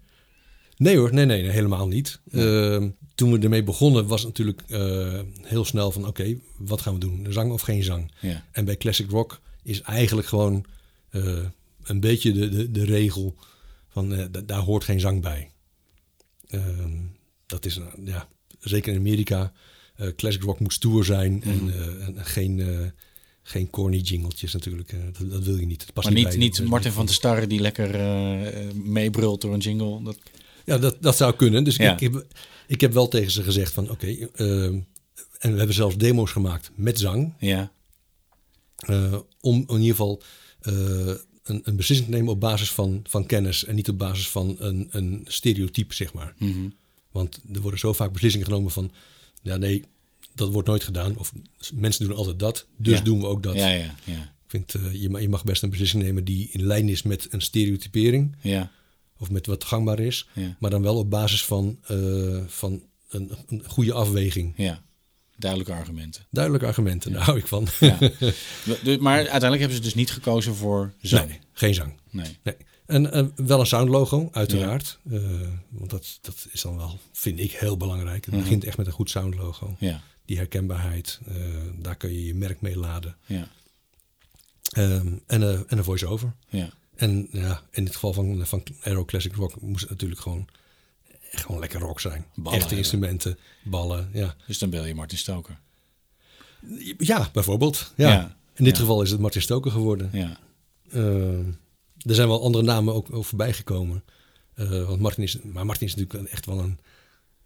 [0.77, 2.21] Nee hoor, nee, nee, nee, helemaal niet.
[2.31, 6.95] Ehm, toen we ermee begonnen was het natuurlijk eh, heel snel van oké, wat gaan
[6.95, 7.27] we doen?
[7.31, 8.13] Zang of geen zang?
[8.21, 8.45] Ja.
[8.53, 10.65] En bij Classic Rock is eigenlijk gewoon
[11.11, 11.39] eh,
[11.83, 13.35] een beetje de, de, de regel
[13.89, 15.51] van da- daar hoort geen zang bij.
[17.49, 18.29] Dat is, een- ja,
[18.61, 19.53] zeker in Amerika,
[19.97, 22.87] eh, classic rock moet stoer zijn en, eh, en geen, eh,
[23.43, 24.93] geen corny jingletjes natuurlijk.
[24.93, 25.79] eh, dat, dat wil je niet.
[25.81, 29.41] Dat past Maar niet, bij- niet Martin van der Starre die lekker eh, eh, meebrult
[29.41, 30.03] door een jingle.
[30.03, 30.19] Dat,
[30.65, 31.65] Ja, dat, dat zou kunnen.
[31.65, 31.93] Dus Ja.
[31.93, 32.27] ik, heb,
[32.67, 34.79] ik heb wel tegen ze gezegd van oké, ehm,
[35.39, 37.35] en we hebben zelfs demo's gemaakt met zang.
[37.39, 37.73] ja,
[38.77, 40.23] eh, om in ieder geval
[40.61, 40.73] eh,
[41.43, 44.57] een, een beslissing te nemen op basis van, van kennis en niet op basis van
[44.59, 46.35] een, een stereotype, zeg maar.
[46.39, 46.69] Mhm.
[47.19, 48.91] Want er worden zo vaak beslissingen genomen van,
[49.43, 49.85] ja nee,
[50.35, 51.17] dat wordt nooit gedaan.
[51.17, 51.33] Of
[51.75, 53.05] mensen doen altijd dat, dus Ja.
[53.05, 53.55] doen we ook dat.
[53.55, 56.63] ja, ja, ja, Ik vind, eh, je, je mag best een beslissing nemen die in
[56.67, 58.37] lijn is met een stereotypering.
[58.41, 58.71] ja,
[59.19, 60.29] Of met wat gangbaar is.
[60.35, 60.57] Ja.
[60.61, 64.53] Maar dan wel op basis van, eh, van een, een goede afweging.
[64.57, 64.87] ja.
[65.39, 66.27] Duidelijke argumenten.
[66.31, 67.67] Duidelijke argumenten, daar hou ik van.
[67.81, 67.99] Ja.
[69.01, 71.29] Maar uiteindelijk hebben ze dus niet gekozen voor zang.
[71.29, 71.93] Nee, geen zang.
[72.11, 72.37] Nee.
[72.43, 72.55] Nee.
[72.89, 74.99] En eh, wel een soundlogo, uiteraard.
[75.11, 75.21] Eh,
[75.69, 78.25] want dat, dat is dan wel, vind ik, heel belangrijk.
[78.25, 79.77] Het begint echt met een goed soundlogo.
[79.79, 81.35] Ja, Die herkenbaarheid, eh,
[81.79, 83.17] daar kun je je merk mee laden.
[83.27, 83.49] ja,
[84.73, 86.33] Ehm, en, en een voice-over.
[86.49, 86.69] ja.
[86.97, 90.47] En ja, in het geval van, van Aero Classic Rock moest het natuurlijk gewoon,
[91.31, 92.25] gewoon lekker rock zijn.
[92.35, 94.35] Ballen Echte instrumenten, ballen, ja.
[94.47, 95.59] Dus dan bel je Martin Stoker.
[96.99, 97.93] Ja, bijvoorbeeld.
[97.97, 98.09] Ja.
[98.13, 98.37] Ja.
[98.55, 98.81] In dit Ja.
[98.81, 100.11] geval is het Martin Stoker geworden.
[100.13, 100.39] Ja,
[100.91, 101.39] Eh,
[102.03, 104.05] er zijn wel andere namen ook, ook voorbij gekomen.
[104.55, 106.79] Eh, want Martin is, maar Martin is natuurlijk echt wel een,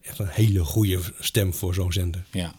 [0.00, 2.24] echt een hele goede stem voor zo'n zender.
[2.30, 2.54] ja.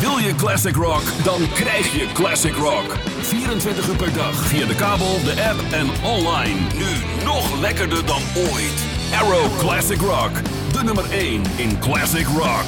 [0.00, 1.02] Wil je Classic Rock?
[1.24, 2.96] Dan krijg je Classic Rock.
[3.20, 6.60] 24 uur per dag via de kabel, de app en online.
[6.76, 8.84] Nu nog lekkerder dan ooit.
[9.12, 10.32] Arrow Classic Rock.
[10.72, 12.66] De nummer 1 in Classic Rock.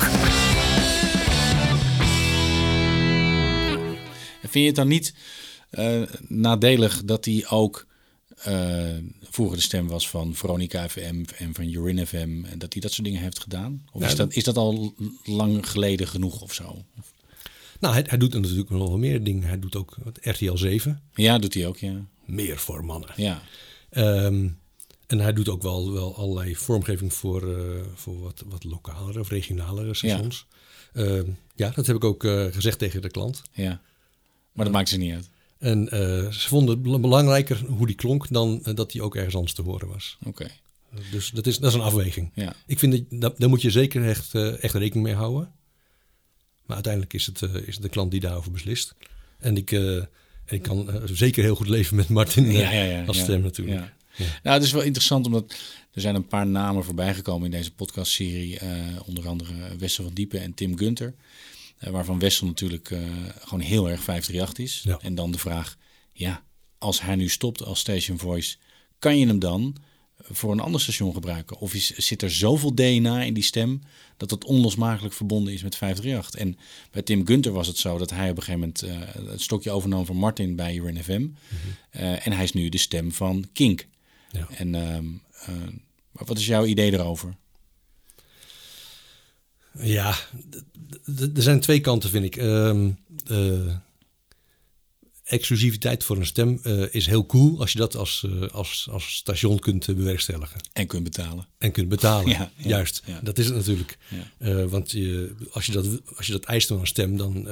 [4.40, 5.14] Vind je het dan niet
[5.70, 7.86] eh, nadelig dat hij ook
[9.30, 12.92] vroeger de stem was van Veronica FM en van Urin FM en dat hij dat
[12.92, 13.84] soort dingen heeft gedaan?
[13.92, 16.84] Of Ja, is, dat, is dat al lang geleden genoeg of zo?
[17.80, 19.48] Nou, hij, hij doet natuurlijk nog wel meer dingen.
[19.48, 21.02] Hij doet ook wat RTL 7.
[21.14, 22.06] Ja, doet hij ook, ja.
[22.24, 23.10] Meer voor mannen.
[23.16, 23.42] Ja,
[23.90, 24.48] Ehm,
[25.06, 29.28] en hij doet ook wel, wel allerlei vormgeving voor, eh, voor wat, wat lokalere of
[29.28, 30.46] regionalere stations.
[30.92, 33.42] Ehm, ja, dat heb ik ook eh, gezegd tegen de klant.
[33.52, 33.80] ja.
[34.52, 35.30] Maar dat maakt ze niet uit.
[35.64, 39.16] En eh, ze vonden het bel- belangrijker hoe die klonk dan eh, dat hij ook
[39.16, 40.16] ergens anders te horen was.
[40.24, 40.46] Oké,
[41.10, 42.30] Dus dat is, dat is een afweging.
[42.34, 42.54] ja.
[42.66, 45.52] Ik vind dat, dat daar moet je zeker echt, eh, echt rekening mee houden.
[46.66, 48.94] Maar uiteindelijk is het, eh, is het de klant die daarover beslist.
[49.38, 50.06] En ik, eh, en
[50.46, 53.40] ik kan eh, zeker heel goed leven met Martin eh, Ja, ja, ja, als stem
[53.42, 53.78] natuurlijk.
[53.78, 53.92] Ja.
[54.42, 55.54] Nou, het is wel interessant omdat
[55.92, 58.58] er zijn een paar namen voorbij gekomen in deze podcastserie.
[58.58, 58.68] eh
[59.06, 61.14] onder andere Wessel van Diepen en Tim Gunter.
[61.78, 63.00] Eh, waarvan Wessel natuurlijk eh,
[63.38, 64.82] gewoon heel erg 538 is.
[64.84, 64.98] Ja.
[65.02, 65.76] En dan de vraag,
[66.12, 66.44] ja,
[66.78, 68.56] als hij nu stopt als station voice,
[68.98, 69.76] kan je hem dan
[70.18, 71.58] voor een ander station gebruiken?
[71.58, 73.80] Of is, zit er zoveel DNA in die stem
[74.16, 76.40] dat het onlosmakelijk verbonden is met 538?
[76.40, 76.58] En
[76.90, 79.70] bij Tim Gunter was het zo dat hij op een gegeven moment eh, het stokje
[79.70, 81.28] overnam van Martin bij Urin FM.
[81.90, 83.86] Eh, en hij is nu de stem van Kink.
[84.30, 84.48] Ja.
[84.56, 84.98] En eh,
[86.12, 87.36] wat is jouw idee erover?
[89.80, 90.16] Ja,
[91.34, 92.36] er zijn twee kanten, vind ik.
[92.36, 92.90] Ehm,
[93.26, 93.74] eh,
[95.24, 99.14] exclusiviteit voor een stem eh, is heel cool als je dat als, eh, als, als
[99.14, 100.60] station kunt bewerkstelligen.
[100.72, 101.46] En kunt betalen.
[101.58, 102.28] En kunt betalen.
[102.30, 103.20] Ja, ja, Juist, ja.
[103.22, 103.98] dat is het natuurlijk.
[104.68, 107.48] Want je, als, je dat, als je dat eist van een stem, dan,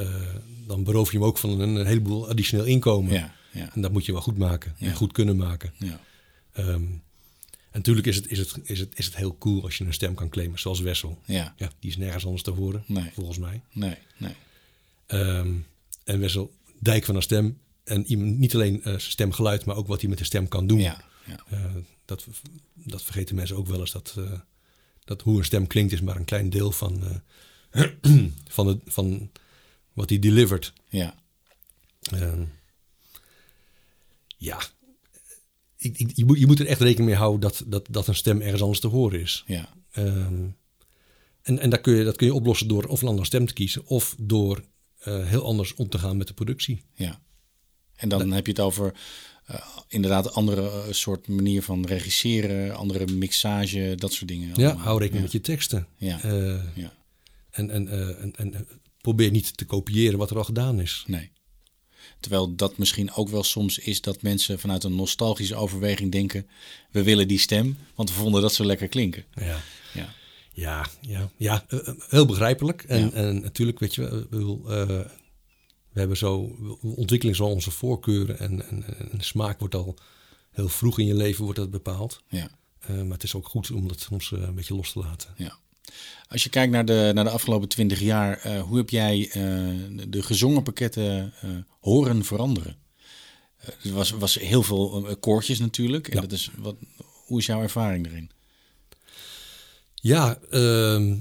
[0.67, 3.13] dan beroof je hem ook van een, heleboel additioneel inkomen.
[3.13, 5.73] Ja, ja, En dat moet je wel goed maken en goed kunnen maken.
[5.79, 6.01] ja.
[7.73, 9.93] En natuurlijk is het, is, het, is, het, is het heel cool als je een
[9.95, 11.19] stem kan claimen, zoals Wessel.
[11.25, 11.55] Ja.
[11.57, 13.11] Ja, die is nergens anders te horen, Nee.
[13.13, 13.63] volgens mij.
[13.73, 14.35] Nee, nee.
[15.07, 15.55] Ehm,
[16.05, 17.59] en Wessel, dijk van een stem.
[17.85, 20.67] En iemand, niet alleen eh, zijn stemgeluid, maar ook wat hij met de stem kan
[20.67, 20.81] doen.
[20.81, 21.45] Ja, ja.
[21.51, 22.27] Eh, dat,
[22.75, 23.93] dat vergeten mensen ook wel eens.
[23.93, 24.33] Dat, eh,
[25.05, 27.23] dat hoe een stem klinkt is maar een klein deel van,
[28.49, 29.31] van, van
[29.93, 30.73] wat hij delivert.
[30.89, 31.15] ja.
[32.03, 32.45] Ehm,
[34.37, 34.61] ja,
[35.83, 38.15] ik, ik- je, moet, je moet er echt rekening mee houden dat, dat, dat een
[38.15, 39.45] stem ergens anders te horen is.
[39.47, 39.69] ja.
[39.93, 40.45] Ehm,
[41.43, 43.53] en en dat, kun je, dat kun je oplossen door of een andere stem te
[43.53, 43.87] kiezen...
[43.87, 44.65] of door
[44.99, 46.83] eh, heel anders om te gaan met de productie.
[46.95, 47.21] Ja.
[47.95, 48.95] En dan heb je het over
[49.47, 54.49] eh, inderdaad andere eh, soort manier van regisseren, andere mixage, dat soort dingen.
[54.49, 54.85] Ja, allemaal.
[54.85, 55.33] hou rekening ja.
[55.33, 55.87] met je teksten.
[55.97, 56.21] Ja.
[56.75, 56.93] Ja,
[57.51, 58.69] en, en, en, en
[59.01, 61.05] probeer niet te kopiëren wat er al gedaan is.
[61.07, 61.31] nee.
[62.23, 66.47] Terwijl dat misschien ook wel soms is dat mensen vanuit een nostalgische overweging denken:
[66.91, 69.25] we willen die stem, want we vonden dat zo lekker klinken.
[69.35, 69.61] Ja,
[69.93, 70.09] Ja,
[70.53, 72.83] ja, ja, ja eh, eh, heel begrijpelijk.
[72.83, 73.11] En, Ja.
[73.13, 74.87] en natuurlijk, weet je, we, we, eh,
[75.93, 79.97] we hebben zo, we ontwikkelen zo onze voorkeuren en, en, en de smaak wordt al
[80.51, 82.23] heel vroeg in je leven wordt dat bepaald.
[82.29, 82.51] Ja.
[82.89, 85.35] Maar het is ook goed om dat soms een beetje los te laten.
[85.37, 85.59] Ja.
[86.29, 89.41] Als je kijkt naar de, naar de afgelopen twintig jaar, eh, hoe heb jij eh,
[90.09, 92.77] de- gezongen pakketten eh, horen veranderen?
[93.83, 96.09] Er was, was heel veel koortjes natuurlijk.
[96.09, 96.21] En Ja.
[96.21, 96.77] dat is, wat,
[97.27, 98.31] hoe is jouw ervaring erin?
[99.95, 101.17] Ja, ehm,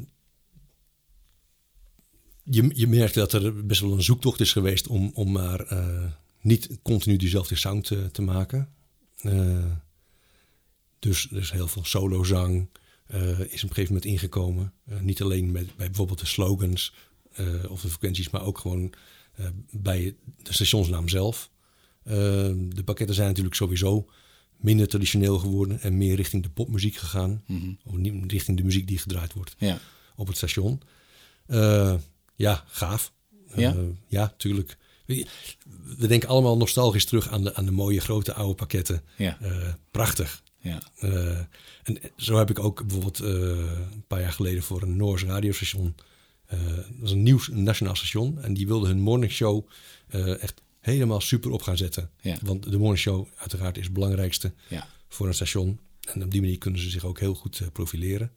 [2.43, 5.65] je, je merkt dat er best wel een zoektocht is geweest om, om maar
[6.41, 8.69] niet continu diezelfde sound te, te maken.
[10.99, 12.67] Dus, dus heel veel solozang
[13.13, 14.73] is op een gegeven moment ingekomen.
[14.85, 16.93] Eh, niet alleen met, bij bijvoorbeeld de slogans
[17.33, 18.93] eh, of de frequenties, maar ook gewoon
[19.35, 21.49] eh, bij de stationsnaam zelf.
[22.03, 22.13] Eh,
[22.69, 24.09] de pakketten zijn natuurlijk sowieso
[24.57, 27.43] minder traditioneel geworden en meer richting de popmuziek gegaan.
[27.83, 29.79] Of niet richting de muziek die gedraaid wordt Ja.
[30.15, 30.81] op het station.
[31.45, 31.95] Eh,
[32.35, 33.13] ja, gaaf.
[33.55, 33.73] Ja?
[33.75, 34.77] Eh, ja, tuurlijk.
[35.05, 35.25] We
[35.97, 39.03] we denken allemaal nostalgisch terug aan de, aan de mooie grote oude pakketten.
[39.17, 39.37] Ja.
[39.41, 40.43] Eh, prachtig.
[40.61, 40.81] Ja.
[40.99, 41.37] Eh,
[41.83, 43.29] en zo heb ik ook bijvoorbeeld eh,
[43.91, 45.95] een paar jaar geleden voor een Noors radiostation.
[46.45, 48.41] eh dat was een nieuw een nationaal station.
[48.41, 49.67] En die wilden hun morningshow
[50.39, 52.09] echt helemaal super op gaan zetten.
[52.21, 52.37] Ja.
[52.41, 54.87] Want de morningshow uiteraard is het belangrijkste Ja.
[55.07, 55.79] voor een station.
[56.13, 58.31] En op die manier kunnen ze zich ook heel goed profileren.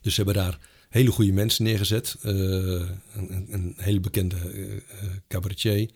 [0.00, 2.16] Dus ze hebben daar hele goede mensen neergezet.
[2.20, 4.36] Een, een, een hele bekende
[5.28, 5.90] cabaretier,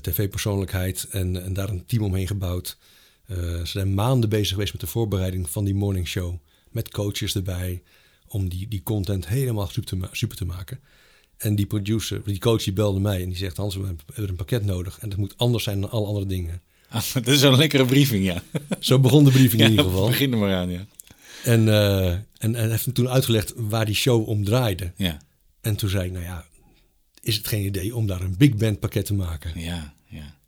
[0.00, 2.78] tv-persoonlijkheid en, en daar een team omheen gebouwd.
[3.30, 6.34] Eh, ze zijn maanden bezig geweest met de voorbereiding van die morning show.
[6.70, 7.82] Met coaches erbij,
[8.28, 10.80] om die, die content helemaal super te, super te maken.
[11.36, 13.56] En die producer, die coach, die belde mij en die zegt...
[13.56, 16.62] Hans, we hebben een pakket nodig en dat moet anders zijn dan alle andere dingen.
[16.92, 18.42] Ah, dat is zo'n lekkere briefing, ja.
[18.80, 20.06] Zo begon de briefing in ieder geval.
[20.06, 20.86] Begin er maar aan, ja.
[21.44, 24.92] En, eh, en, en heeft hem toen uitgelegd waar die show om draaide.
[24.96, 25.20] Ja,
[25.60, 26.46] En toen zei ik, nou ja,
[27.22, 29.60] is het geen idee om daar een big band pakket te maken?
[29.60, 30.38] ja, ja.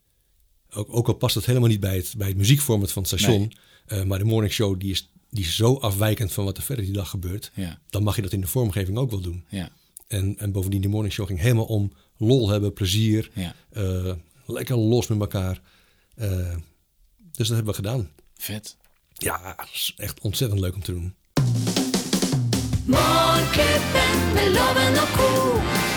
[0.75, 3.39] Ook, ook al past het helemaal niet bij het, bij het muziekformat van het station.
[3.41, 3.51] Nee.
[3.87, 6.85] eh, maar de morning show die is, die is zo afwijkend van wat er verder
[6.85, 7.51] die dag gebeurt.
[7.55, 7.79] Ja.
[7.91, 9.45] Dan mag je dat in de vormgeving ook wel doen.
[9.49, 9.71] Ja,
[10.09, 13.31] En, en bovendien, de morning show ging helemaal om lol hebben, plezier.
[13.35, 13.55] ja.
[13.71, 14.13] eh,
[14.47, 15.61] lekker los met elkaar.
[16.15, 16.29] Eh,
[17.33, 18.11] dus dat hebben we gedaan.
[18.35, 18.77] Vet.
[19.13, 21.15] Ja, dat is echt ontzettend leuk om te doen.
[25.23, 25.92] Loven.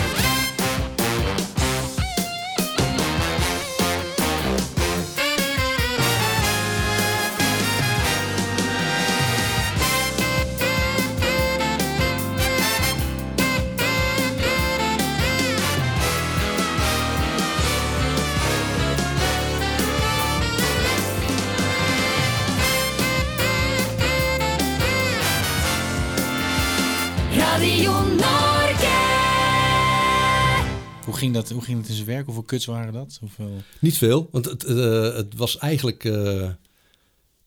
[31.36, 32.24] Dat, hoe ging het in zijn werk?
[32.24, 33.16] Hoeveel kuts waren dat?
[33.20, 33.50] Hoeveel...
[33.80, 36.04] Niet veel, want het, eh, het was eigenlijk...
[36.04, 36.50] eh,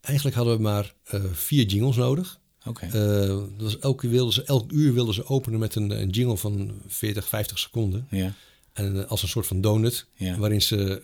[0.01, 2.39] eigenlijk hadden we maar eh, vier jingles nodig.
[2.65, 2.87] Oké.
[2.91, 6.71] Dat was elke, wilden ze, elk uur wilden ze openen met een, een jingle van
[6.87, 8.07] 40, 50 seconden.
[8.09, 8.33] ja,
[8.73, 10.37] En als een soort van donut, Ja.
[10.37, 11.01] waarin ze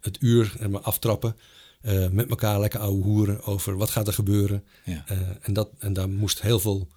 [0.00, 1.36] het uur maar aftrappen.
[2.10, 4.64] met elkaar lekker ouwe hoeren over wat gaat er gebeuren.
[4.84, 5.04] ja.
[5.40, 6.88] En, dat, en daar moest heel veel,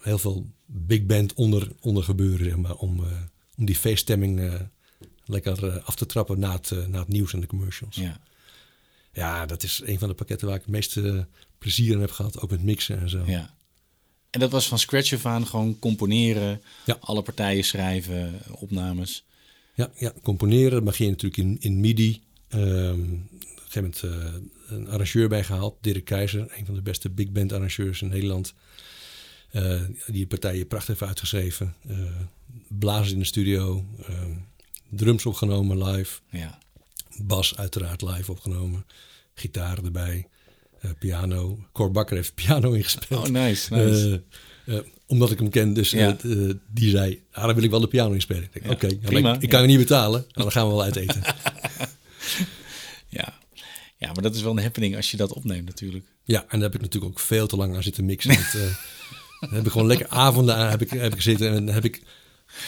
[0.00, 3.04] heel veel big band onder, onder gebeuren, zeg maar, om,
[3.60, 4.54] om die feeststemming eh,
[5.24, 7.96] lekker eh, af te trappen na het, eh, na het nieuws en de commercials.
[7.96, 8.20] Ja.
[9.12, 11.26] ja, dat is een van de pakketten waar ik het meeste
[11.58, 13.22] plezier in heb gehad, ook met mixen en zo.
[13.26, 13.58] ja.
[14.30, 16.96] En dat was van scratch af aan gewoon componeren, Ja.
[17.00, 19.24] alle partijen schrijven, opnames.
[19.74, 22.22] Ja, ja componeren, mag je natuurlijk in, in MIDI.
[22.48, 23.28] Ehm, op een
[23.68, 24.02] gegeven moment
[24.68, 28.54] een arrangeur bijgehaald, Dirk Keizer, een van de beste big band arrangeurs in Nederland.
[29.50, 31.74] Eh, die partijen prachtig heeft uitgeschreven.
[31.88, 31.96] Eh
[32.68, 34.30] blazers in de studio, ehm,
[34.90, 36.58] drums opgenomen live, Ja,
[37.22, 38.86] bas uiteraard live opgenomen,
[39.34, 40.26] gitaar erbij,
[40.80, 41.58] eh, piano.
[41.72, 43.26] Cor Bakker heeft piano ingespeeld.
[43.28, 44.22] Oh, nice, nice.
[44.66, 46.16] Eh, eh, omdat ik hem ken, dus Ja.
[46.22, 48.42] eh, eh, die zei, ah, dan wil ik wel de piano inspelen.
[48.42, 50.72] Ik denk, Ja, Oké, maar prima, ik, kan je niet betalen, nou, dan gaan we
[50.72, 51.22] wel uit eten.
[53.08, 53.38] ja.
[53.96, 56.04] ja, maar dat is wel een happening als je dat opneemt natuurlijk.
[56.24, 58.34] Ja, en daar heb ik natuurlijk ook veel te lang aan zitten mixen.
[58.34, 58.54] Want,
[59.40, 61.48] daar heb ik gewoon lekker avonden aan heb ik, heb ik gezeten.
[61.48, 62.02] En dan heb ik,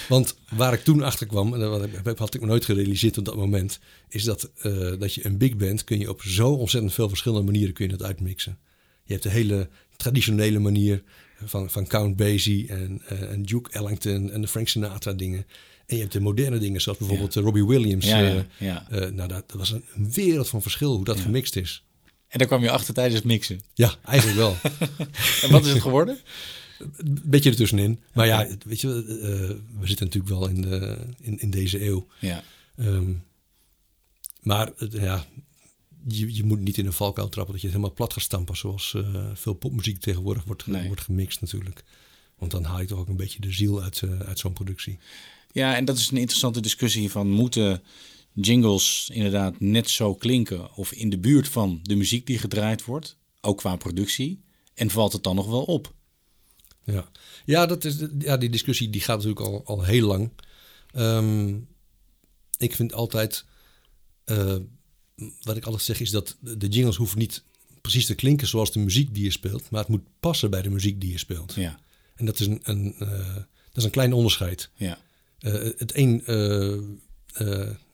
[0.08, 1.60] want waar ik toen achter kwam, en
[2.02, 5.38] dat had ik me nooit gerealiseerd op dat moment, is dat, eh, dat je een
[5.38, 8.58] big band kun je op zo ontzettend veel verschillende manieren kun je dat uitmixen.
[9.04, 11.02] Je hebt de hele traditionele manier
[11.44, 15.46] van, van Count Basie en, eh, en Duke Ellington en de Frank Sinatra dingen.
[15.86, 18.06] En je hebt de moderne dingen, zoals bijvoorbeeld eh, Robbie Williams.
[18.06, 18.86] Ja, ja, ja.
[18.90, 21.84] nou, dat, dat was een wereld van verschil hoe dat gemixt is.
[22.28, 23.60] En daar kwam je achter tijdens het mixen.
[23.74, 24.56] Ja, eigenlijk wel.
[25.42, 26.18] En wat is het geworden?
[26.96, 28.00] Een beetje ertussenin.
[28.12, 32.06] Maar ja, weet je, eh, we zitten natuurlijk wel in, de, in, in deze eeuw.
[32.20, 32.42] Ja,
[32.76, 33.12] Ehm,
[34.42, 35.26] maar ja,
[36.08, 38.56] je, je moet niet in een valkuil trappen dat je het helemaal plat gaat stampen.
[38.56, 40.86] Zoals eh, veel popmuziek tegenwoordig wordt, Nee.
[40.86, 41.84] wordt gemixt natuurlijk.
[42.38, 44.98] Want dan haal je toch ook een beetje de ziel uit, eh, uit zo'n productie.
[45.52, 47.82] Ja, en dat is een interessante discussie van moeten
[48.32, 53.16] jingles inderdaad net zo klinken of in de buurt van de muziek die gedraaid wordt,
[53.40, 54.40] ook qua productie,
[54.74, 55.94] en valt het dan nog wel op?
[56.84, 57.08] Ja,
[57.44, 60.30] ja, dat is, ja die discussie die gaat natuurlijk al, al heel lang.
[60.92, 61.54] Ehm,
[62.58, 63.44] ik vind altijd,
[64.24, 64.56] eh,
[65.42, 67.42] wat ik altijd zeg is dat de jingles hoeven niet
[67.80, 70.70] precies te klinken zoals de muziek die je speelt, maar het moet passen bij de
[70.70, 71.54] muziek die je speelt.
[71.54, 71.80] Ja,
[72.14, 74.70] En dat is een, een, eh, dat is een klein onderscheid.
[74.74, 74.98] ja,
[75.38, 76.22] Eh, het een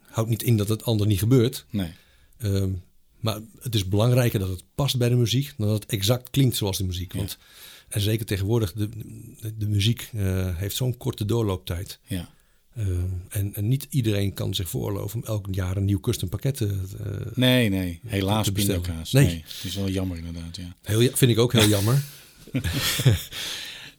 [0.07, 1.66] houdt niet in dat het ander niet gebeurt.
[1.70, 1.92] nee,
[2.38, 2.70] Ehm,
[3.20, 6.57] maar het is belangrijker dat het past bij de muziek dan dat het exact klinkt
[6.57, 7.12] zoals de muziek.
[7.12, 7.27] Ja.
[7.88, 8.88] En zeker tegenwoordig, de,
[9.40, 11.98] de, de muziek eh, heeft zo'n korte doorlooptijd.
[12.03, 12.29] ja,
[12.79, 16.57] Ehm, en, en niet iedereen kan zich veroorloven om elk jaar een nieuw custom pakket
[16.57, 16.66] te...
[16.66, 19.12] eh, nee, nee, helaas te pindakaas.
[19.12, 19.27] Nee.
[19.27, 19.44] Nee.
[19.46, 20.77] het is wel jammer inderdaad, ja.
[20.83, 22.05] heel, vind ik ook heel jammer.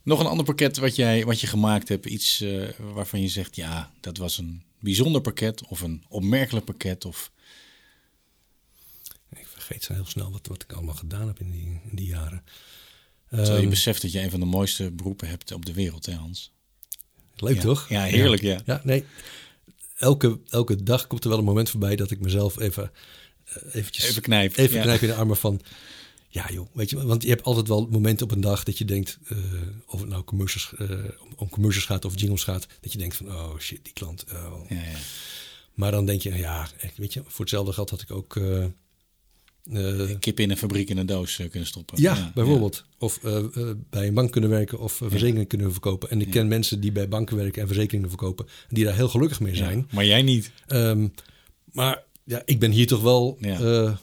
[0.04, 3.56] Nog een ander pakket wat, jij, wat je gemaakt hebt, iets eh, waarvan je zegt,
[3.56, 7.32] ja, dat was een bijzonder pakket of een opmerkelijk pakket of...
[9.30, 12.08] ik vergeet zo heel snel wat, wat ik allemaal gedaan heb in die, in die
[12.08, 12.44] jaren.
[13.30, 16.06] Terwijl je Ehm, beseft dat je een van de mooiste beroepen hebt op de wereld,
[16.06, 16.52] hè Hans?
[17.36, 17.62] Leuk Ja.
[17.62, 17.90] toch?
[17.90, 18.60] Ja, heerlijk, ja.
[18.66, 19.04] Ja, nee.
[19.98, 22.92] Elke, elke dag komt er wel een moment voorbij dat ik mezelf even,
[23.44, 24.82] eh, eventjes, Even knijpen, Even ja.
[24.82, 25.62] knijpen in de armen van...
[26.32, 28.86] Ja joh, weet je, want je hebt altijd wel momenten op een dag dat je
[28.86, 29.18] denkt...
[29.28, 29.38] eh,
[29.86, 30.90] of het nou commercials, eh,
[31.22, 32.68] om, om commercials gaat of jingles gaat...
[32.82, 34.26] dat je denkt van, oh shit, die klant.
[34.34, 34.70] oh.
[34.70, 34.98] Ja, ja.
[35.74, 38.40] Maar dan denk je, ja, weet je, voor hetzelfde geld had ik ook...
[39.74, 42.02] eh, Kip in een fabriek in een doos eh, kunnen stoppen.
[42.02, 42.86] ja, bijvoorbeeld.
[42.98, 43.44] Of eh,
[43.90, 46.10] bij een bank kunnen werken of verzekeringen kunnen verkopen.
[46.10, 48.48] En ik ken mensen die bij banken werken en verzekeringen verkopen...
[48.70, 49.58] die daar heel gelukkig mee Ja.
[49.58, 49.88] zijn.
[49.92, 50.52] Maar jij niet.
[50.68, 51.08] Ehm,
[51.72, 53.38] maar ja, ik ben hier toch wel,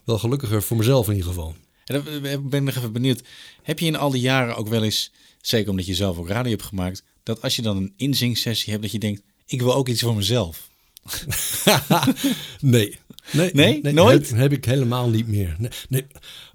[0.05, 1.55] wel gelukkiger voor mezelf in ieder geval.
[1.85, 3.23] Dan ben ik nog even benieuwd.
[3.63, 6.51] Heb je in al die jaren ook wel eens, zeker omdat je zelf ook radio
[6.51, 9.89] hebt gemaakt, dat als je dan een inzingsessie hebt, dat je denkt, ik wil ook
[9.89, 10.69] iets voor mezelf.
[12.61, 12.99] nee.
[13.33, 13.93] Nee, Nee?
[13.93, 14.29] Nooit?
[14.31, 15.57] Heb, heb ik helemaal niet meer.
[15.59, 16.07] Nee, nee.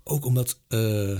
[0.03, 1.19] Ook omdat eh,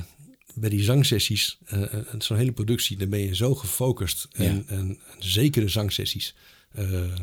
[0.56, 1.84] bij die zangsessies, eh,
[2.20, 4.28] zo'n hele productie, dan ben je zo gefocust.
[4.32, 4.64] En, Ja.
[4.68, 6.36] en, en zeker de zangsessies.
[6.72, 7.14] eh,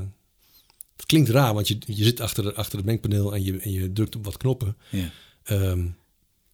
[0.97, 3.73] het klinkt raar, want je, je zit achter, de, achter het mengpaneel en je, en
[3.73, 4.77] je drukt op wat knoppen.
[4.91, 5.11] Ja.
[5.43, 5.87] Ehm,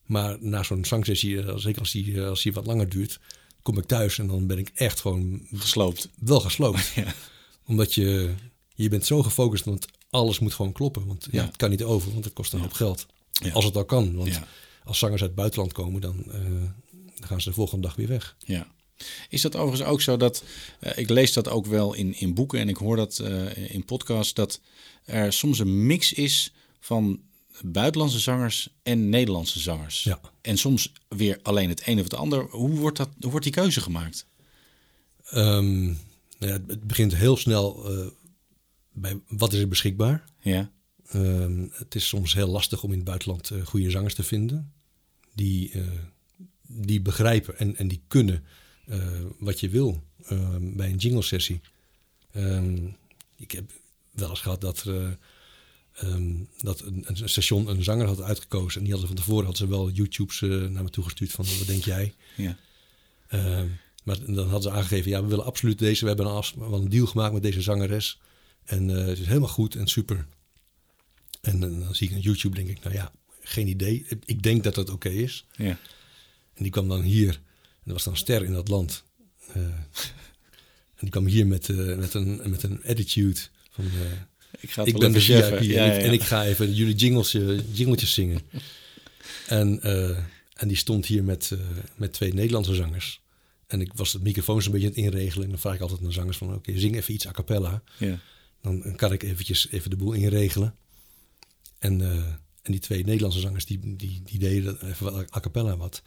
[0.05, 3.21] maar na zo'n zangsessie, zeker als die, als die wat langer duurt,
[3.63, 6.09] kom ik thuis en dan ben ik echt gewoon Gesloopt.
[6.19, 6.93] wel gesloopt.
[6.97, 7.15] Ja.
[7.67, 8.35] Omdat je,
[8.75, 11.07] je bent zo gefocust, want alles moet gewoon kloppen.
[11.07, 13.07] Want ja, het kan niet over, want het kost een hoop geld.
[13.53, 14.14] Als het al kan.
[14.16, 14.40] Want
[14.85, 16.40] als zangers uit het buitenland komen, dan, eh,
[17.18, 18.37] dan gaan ze de volgende dag weer weg.
[18.44, 18.66] Ja.
[19.29, 20.42] Is dat overigens ook zo dat,
[20.81, 23.85] eh, ik lees dat ook wel in, in boeken en ik hoor dat eh, in
[23.85, 24.61] podcasts, dat
[25.05, 27.20] er soms een mix is van
[27.62, 30.03] buitenlandse zangers en Nederlandse zangers.
[30.03, 30.20] Ja.
[30.40, 32.46] En soms weer alleen het een of het ander.
[32.50, 34.27] Hoe wordt, dat, hoe wordt die keuze gemaakt?
[35.31, 35.96] Ehm, nou
[36.38, 37.85] ja, het- begint heel snel
[38.94, 40.24] bij wat is er beschikbaar.
[40.40, 40.72] Ja,
[41.09, 44.72] Ehm, het is soms heel lastig om in het buitenland eh, goede zangers te vinden.
[45.35, 45.83] Die, eh,
[46.62, 48.44] die begrijpen en, en die kunnen
[48.87, 48.98] eh,
[49.38, 51.61] wat je wil ehm, bij een jingle sessie.
[52.33, 52.87] Ehm,
[53.37, 53.70] ik heb
[54.11, 55.18] wel eens gehad dat, er,
[56.61, 58.78] dat een, een station een zanger had uitgekozen.
[58.78, 61.85] En die hadden van tevoren hadden ze wel YouTube's naar me toegestuurd van wat denk
[61.85, 62.14] jij?
[62.37, 62.57] ja,
[64.04, 66.00] maar dan hadden ze aangegeven, ja, we willen absoluut deze.
[66.00, 68.20] We hebben een, afs- wel een deal gemaakt met deze zangeres.
[68.64, 70.27] En eh, het is helemaal goed en super.
[71.40, 74.07] En dan, dan zie ik een YouTube, denk ik, nou ja, geen idee.
[74.24, 75.46] Ik- denk dat dat oké is.
[75.57, 75.79] ja.
[76.55, 77.29] En die kwam dan hier.
[77.33, 79.05] En er was dan ster in dat land.
[79.53, 79.62] Eh,
[80.97, 83.84] en die kwam hier met, eh, met, een, met een attitude van...
[83.84, 83.91] eh,
[84.61, 86.74] Ik ga het ik ben de VIP en, Ja, ik, ja, en ik ga even
[86.74, 88.41] jullie jingles, eh, jingletjes zingen.
[89.47, 90.18] En, eh,
[90.55, 91.59] en die stond hier met, eh,
[91.97, 93.20] met twee Nederlandse zangers.
[93.66, 95.45] En ik was de microfoons een beetje aan het inregelen.
[95.45, 96.55] En dan vraag ik altijd naar zangers van...
[96.55, 97.82] oké, zing even iets a cappella.
[97.99, 98.18] ja.
[98.65, 100.75] Dan kan ik eventjes even de boel inregelen.
[101.79, 102.17] En, eh,
[102.62, 106.03] en die twee Nederlandse zangers, die, die, die deden even wat a cappella wat.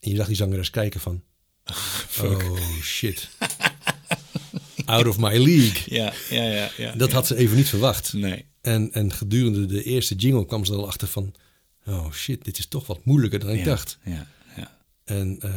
[0.00, 1.22] En je zag die zangeres kijken van...
[2.22, 3.28] oh, shit.
[4.84, 5.82] Out of my league.
[5.86, 6.92] Ja, ja, ja, ja.
[6.92, 7.14] Dat ja.
[7.14, 8.12] had ze even niet verwacht.
[8.12, 8.44] Nee.
[8.60, 11.34] En, en gedurende de eerste jingle kwam ze er al achter van...
[11.86, 13.98] oh shit, dit is toch wat moeilijker dan ik Ja, dacht.
[14.04, 15.50] Ja, ja, En, eh,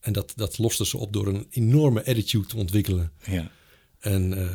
[0.00, 3.12] en dat, dat loste ze op door een enorme attitude te ontwikkelen.
[3.24, 3.50] ja.
[3.98, 4.54] En, eh,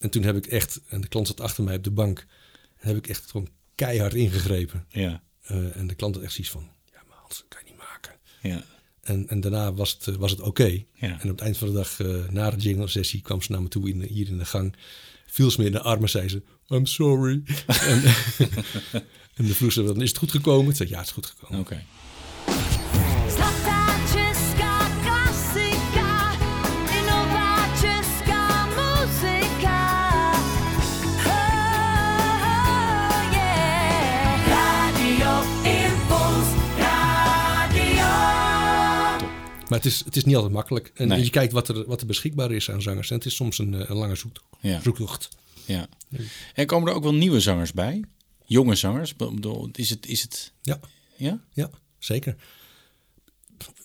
[0.00, 2.26] en toen heb ik echt, en de klant zat achter mij op de bank...
[2.76, 4.86] heb ik echt gewoon keihard ingegrepen.
[4.88, 6.68] ja, Eh, en de klant had echt zoiets van...
[6.92, 8.12] ja, maar Hans, dat kan je niet maken.
[8.42, 8.64] ja.
[9.02, 10.84] En, en daarna was het, eh, was het oké.
[10.94, 11.20] Ja.
[11.20, 13.22] En op het eind van de dag, eh, na de jingle sessie...
[13.22, 14.74] kwam ze naar me toe in, hier in de gang...
[15.26, 16.42] viel ze me in de armen, zei ze...
[16.68, 17.42] I'm sorry.
[17.66, 18.02] en,
[19.36, 20.64] en de vroeg ze, dan is het goed gekomen?
[20.64, 21.60] Toen zei ja, het is goed gekomen.
[21.60, 21.84] Oké.
[39.70, 40.90] Maar het is, het is niet altijd makkelijk.
[40.94, 41.24] En Nee.
[41.24, 43.10] je kijkt wat er, wat er beschikbaar is aan zangers.
[43.10, 44.80] En het is soms een, eh, een lange zoek, Ja.
[44.80, 45.28] zoektocht.
[45.66, 45.88] Ja.
[46.54, 48.04] En komen er ook wel nieuwe zangers bij?
[48.46, 49.14] Jonge zangers?
[49.72, 50.80] Is het, is het, Ja,
[51.16, 51.40] ja?
[51.52, 52.36] ja zeker.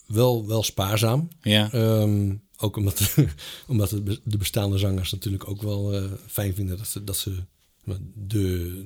[0.07, 1.27] Wel, wel spaarzaam.
[1.41, 1.71] Ja.
[1.71, 3.15] Ehm, ook omdat,
[3.67, 3.89] omdat
[4.23, 7.35] de bestaande zangers natuurlijk ook wel eh, fijn vinden dat ze, dat ze
[8.13, 8.85] de,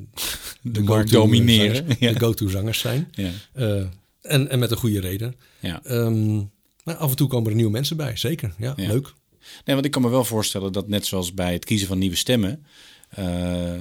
[0.61, 2.11] de, markt domineren, zangers- ja.
[2.13, 3.07] De go-to zangers zijn.
[3.11, 3.31] Ja.
[3.53, 3.85] Eh,
[4.21, 5.35] en, en met een goede reden.
[5.59, 5.83] ja.
[5.83, 6.41] Ehm,
[6.83, 8.53] maar af en toe komen er nieuwe mensen bij, zeker.
[8.57, 8.87] Ja, Ja.
[8.87, 9.13] leuk.
[9.65, 12.15] Nee, want ik kan me wel voorstellen dat net zoals bij het kiezen van nieuwe
[12.15, 12.65] stemmen...
[13.09, 13.73] eh,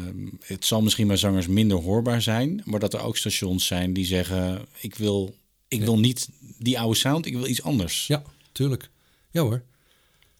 [0.45, 2.63] het zal misschien bij zangers minder hoorbaar zijn...
[2.65, 4.67] maar dat er ook stations zijn die zeggen...
[4.81, 5.35] ik wil,
[5.69, 6.29] ik wil niet
[6.59, 8.07] die oude sound, ik wil iets anders.
[8.07, 8.23] Ja,
[8.53, 8.91] tuurlijk.
[9.31, 9.63] Ja hoor.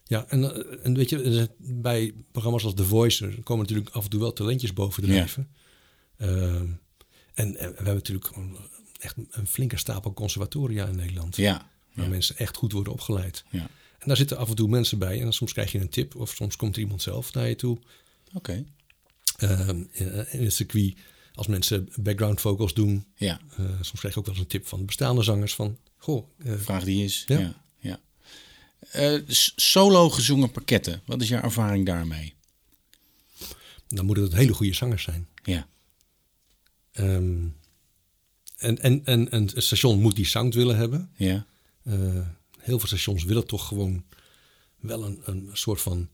[0.05, 4.05] Ja, en, eh, en weet je, bij programma's als The Voice er komen natuurlijk af
[4.05, 5.49] en toe wel talentjes bovendrijven.
[6.17, 6.67] Ehm,
[7.35, 8.31] en, en we hebben natuurlijk
[8.99, 11.37] echt een flinke stapel conservatoria in Nederland.
[11.37, 13.45] Ja, Waar ja, mensen echt goed worden opgeleid.
[13.51, 13.69] ja.
[13.99, 15.21] En daar zitten af en toe mensen bij.
[15.23, 17.79] En soms krijg je een tip of soms komt er iemand zelf naar je toe.
[18.33, 18.65] Oké.
[19.37, 20.97] Ehm, in, in het circuit,
[21.35, 23.05] als mensen background vocals doen.
[23.17, 25.77] Ja, eh, soms krijg je ook wel eens een tip van bestaande zangers van...
[25.97, 27.25] Goh, eh, vraag die is.
[27.27, 27.63] Ja.
[27.79, 28.01] Ja.
[28.91, 29.21] Eh,
[29.57, 32.35] solo gezongen pakketten, wat is jouw ervaring daarmee?
[33.89, 35.29] dan moeten het hele goede zangers zijn.
[35.45, 35.67] Ja,
[36.93, 37.47] Ehm,
[38.57, 41.11] en, en, en een station moet die sound willen hebben.
[41.17, 41.41] ja, Eh,
[42.59, 44.05] heel veel stations willen toch gewoon
[44.81, 46.09] wel een, een soort van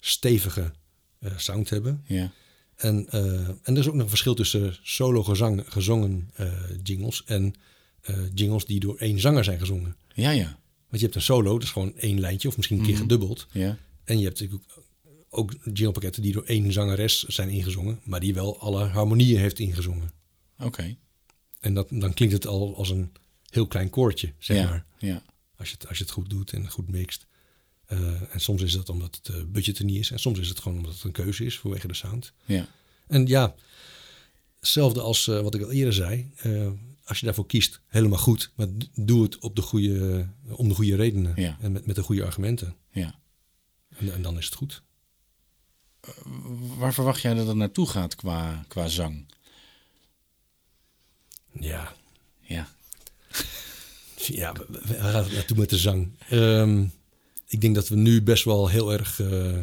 [0.00, 0.72] stevige
[1.18, 2.04] eh, sound hebben.
[2.06, 2.32] ja,
[2.76, 6.52] En, eh, en er is ook nog een verschil tussen solo gezang, gezongen eh,
[6.82, 7.54] jingles en
[8.00, 9.96] eh, jingles die door één zanger zijn gezongen.
[10.14, 12.84] ja, ja, Want je hebt een solo, dat is gewoon één lijntje of misschien een
[12.86, 13.46] keer gedubbeld.
[13.52, 13.78] ja.
[14.04, 14.84] En je hebt natuurlijk ook,
[15.30, 20.10] ook jinglepakketten die door één zangeres zijn ingezongen, maar die wel alle harmonieën heeft ingezongen.
[20.58, 20.96] Oké.
[21.60, 23.12] En dat, dan klinkt het al als een
[23.50, 24.84] heel klein koortje, zeg Ja, maar.
[24.98, 25.22] ja,
[25.56, 27.26] Als je, het, als je het goed doet en goed mixt.
[27.86, 30.10] Eh, en soms is dat omdat het eh, budget er niet is.
[30.10, 32.32] En soms is het gewoon omdat het een keuze is vanwege de sound.
[32.44, 32.68] ja,
[33.06, 33.54] En ja,
[34.60, 36.30] hetzelfde als eh, wat ik al eerder zei.
[37.04, 38.50] als je daarvoor kiest, helemaal goed.
[38.54, 41.32] Maar doe het op de goede, om de goede redenen.
[41.36, 41.56] Ja.
[41.60, 42.76] En met, met de goede argumenten.
[42.90, 43.18] ja.
[43.96, 44.82] En, en dan is het goed.
[46.78, 49.26] Waar verwacht jij dat het naartoe gaat qua, qua zang?
[51.60, 51.94] Ja,
[52.40, 52.68] Ja,
[54.26, 56.08] ja we- we- waar gaat het naartoe met de zang?
[56.28, 56.84] Ehm,
[57.48, 59.56] ik denk dat we nu best wel heel erg eh,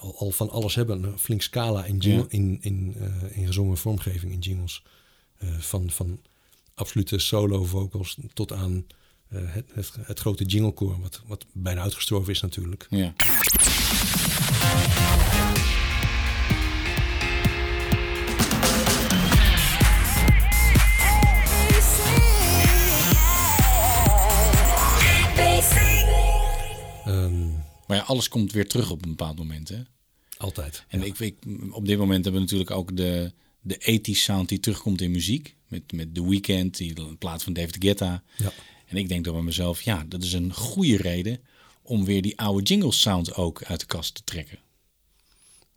[0.00, 1.02] al, al van alles hebben.
[1.02, 2.26] Een flink scala in, jingle, Ja.
[2.38, 4.82] in, in, eh, in gezongen vormgeving in jingles.
[5.38, 6.20] Eh, van, van
[6.74, 8.86] absolute solo vocals tot aan
[9.28, 11.00] het, het, het grote jinglekoor.
[11.00, 12.86] Wat, wat bijna uitgestorven is natuurlijk.
[12.90, 13.14] ja.
[28.08, 29.82] Alles komt weer terug op een bepaald moment, hè?
[30.38, 30.84] altijd.
[30.88, 31.36] En ik, ik,
[31.70, 35.56] op dit moment hebben we natuurlijk ook de, de 80s sound die terugkomt in muziek.
[35.68, 38.22] Met, met The Weeknd, die in plaats van David Guetta.
[38.36, 38.52] Ja.
[38.86, 41.40] En ik denk dan bij mezelf, ja, dat is een goede reden
[41.82, 44.58] om weer die oude jingle sound ook uit de kast te trekken.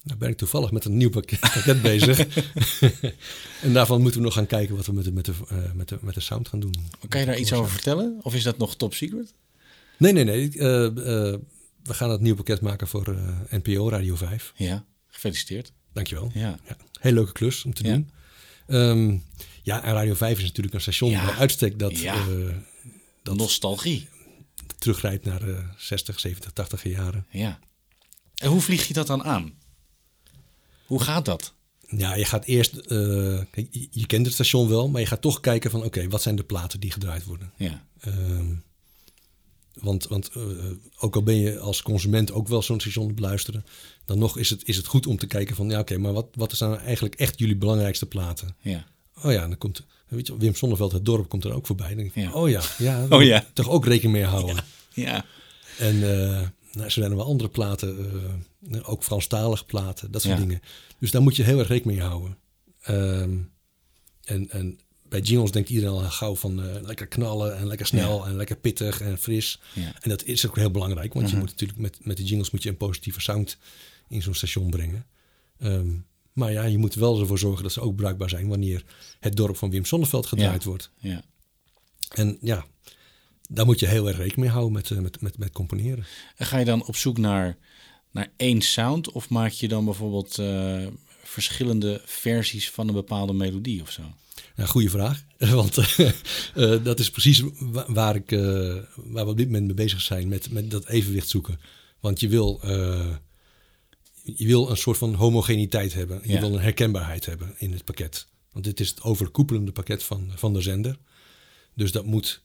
[0.03, 2.19] Nou ben ik toevallig met een nieuw pakket, pakket bezig.
[3.61, 5.89] en daarvan moeten we nog gaan kijken wat we met de, met de, eh, met
[5.89, 6.73] de, met de sound gaan doen.
[7.07, 8.19] Kan je daar iets over vertellen?
[8.21, 9.33] Of is dat nog top secret?
[9.97, 10.57] Nee, nee, nee.
[10.57, 11.39] Eh, eh,
[11.83, 14.53] we gaan het nieuw pakket maken voor eh, NPO Radio 5.
[14.55, 15.73] Ja, gefeliciteerd.
[15.93, 16.31] Dankjewel.
[16.33, 16.59] Ja.
[16.67, 17.93] Ja, heel leuke klus om te Ja.
[17.93, 18.09] doen.
[18.67, 19.17] Ehm,
[19.63, 21.25] ja, en Radio 5 is natuurlijk een station Ja.
[21.25, 22.13] bij uitstek dat, Ja.
[22.15, 22.55] eh,
[23.23, 24.07] dat Nostalgie.
[24.77, 27.25] terugrijdt naar de 60, 70, 80 jaren.
[27.29, 27.59] Ja.
[28.35, 29.53] En hoe vlieg je dat dan aan?
[30.85, 31.53] Hoe gaat dat?
[31.97, 35.21] Ja, je gaat eerst, eh, kijk, je, je kent het station wel, maar je gaat
[35.21, 37.51] toch kijken van oké, wat zijn de platen die gedraaid worden?
[37.57, 38.53] Ja, Ehm,
[39.73, 40.41] want want eh,
[40.99, 43.65] ook al ben je als consument ook wel zo'n station te beluisteren,
[44.05, 46.27] dan nog is het, is het goed om te kijken van ja, oké, maar wat,
[46.33, 48.55] wat zijn nou eigenlijk echt jullie belangrijkste platen?
[48.61, 48.85] ja,
[49.23, 51.87] Oh ja, dan komt weet je, Wim Sonneveld, het dorp, komt er ook voorbij.
[51.87, 52.33] Dan denk ik, Ja.
[52.33, 53.45] Oh ja, ja, Oh ja.
[53.53, 54.63] toch ook rekening mee houden.
[54.93, 55.25] ja,
[55.77, 57.97] En eh nou, zo zijn er wel andere platen,
[58.71, 60.39] eh, ook Franstalige platen, dat soort Ja.
[60.39, 60.61] dingen.
[60.99, 62.37] Dus daar moet je heel erg rekening mee houden.
[62.81, 63.37] Ehm,
[64.23, 64.79] en, en
[65.11, 68.55] bij jingles denkt iedereen al gauw van eh, lekker knallen en lekker snel en lekker
[68.55, 69.59] pittig en fris.
[69.73, 69.93] Ja.
[70.01, 71.33] En dat is ook heel belangrijk, want Mhm.
[71.35, 73.57] je moet natuurlijk met, met de jingles moet je een positieve sound
[74.07, 75.05] in zo'n station brengen.
[75.59, 75.89] Ehm,
[76.33, 78.83] Maar ja, je moet wel ervoor zorgen dat ze ook bruikbaar zijn wanneer
[79.19, 80.69] het dorp van Wim Sonneveld gedraaid Ja.
[80.69, 80.89] wordt.
[80.99, 81.23] Ja.
[82.13, 82.65] En ja,
[83.49, 86.05] daar moet je heel erg rekening mee houden met, eh, met, met, met componeren.
[86.35, 87.57] En ga je dan op zoek naar,
[88.11, 90.87] naar één sound of maak je dan bijvoorbeeld eh,
[91.23, 94.01] verschillende versies van een bepaalde melodie of zo?
[94.55, 95.23] Ja, goede vraag.
[95.37, 96.09] Want eh,
[96.55, 98.39] eh, dat is precies wa- waar, ik, eh,
[98.95, 101.59] waar we op dit moment mee bezig zijn met, met dat evenwicht zoeken.
[101.99, 102.59] Want je wil,
[104.23, 106.19] je wil een soort van homogeniteit hebben.
[106.23, 106.39] Je Ja.
[106.39, 108.27] wil een herkenbaarheid hebben in het pakket.
[108.51, 110.97] Want dit is het overkoepelende pakket van, van de zender.
[111.75, 112.41] Dus dat moet,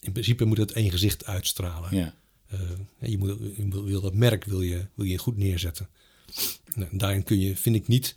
[0.00, 1.96] in principe moet het één gezicht uitstralen.
[1.96, 2.14] Ja.
[3.00, 5.88] Je, moet, je wil- dat merk wil je, wil je goed neerzetten.
[6.74, 8.16] Nou, daarin kun je, vind ik niet,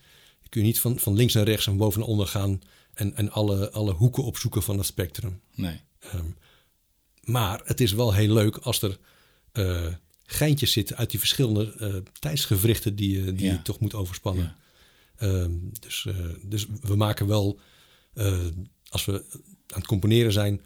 [0.49, 2.61] kun je niet van, van links naar rechts en boven naar onder gaan
[3.00, 5.41] en, en alle, alle hoeken opzoeken van het spectrum.
[5.56, 5.82] Nee.
[6.00, 6.26] Ehm,
[7.24, 8.97] maar het is wel heel leuk als er
[9.52, 9.88] eh,
[10.24, 13.52] geintjes zitten uit die verschillende eh, tijdsgewrichten die, je- die Ja.
[13.52, 14.43] je toch moet overspannen.
[14.43, 14.58] Ja.
[15.28, 17.60] Ehm, dus, eh, dus we maken wel,
[18.89, 19.26] als we
[19.68, 20.62] aan het componeren zijn,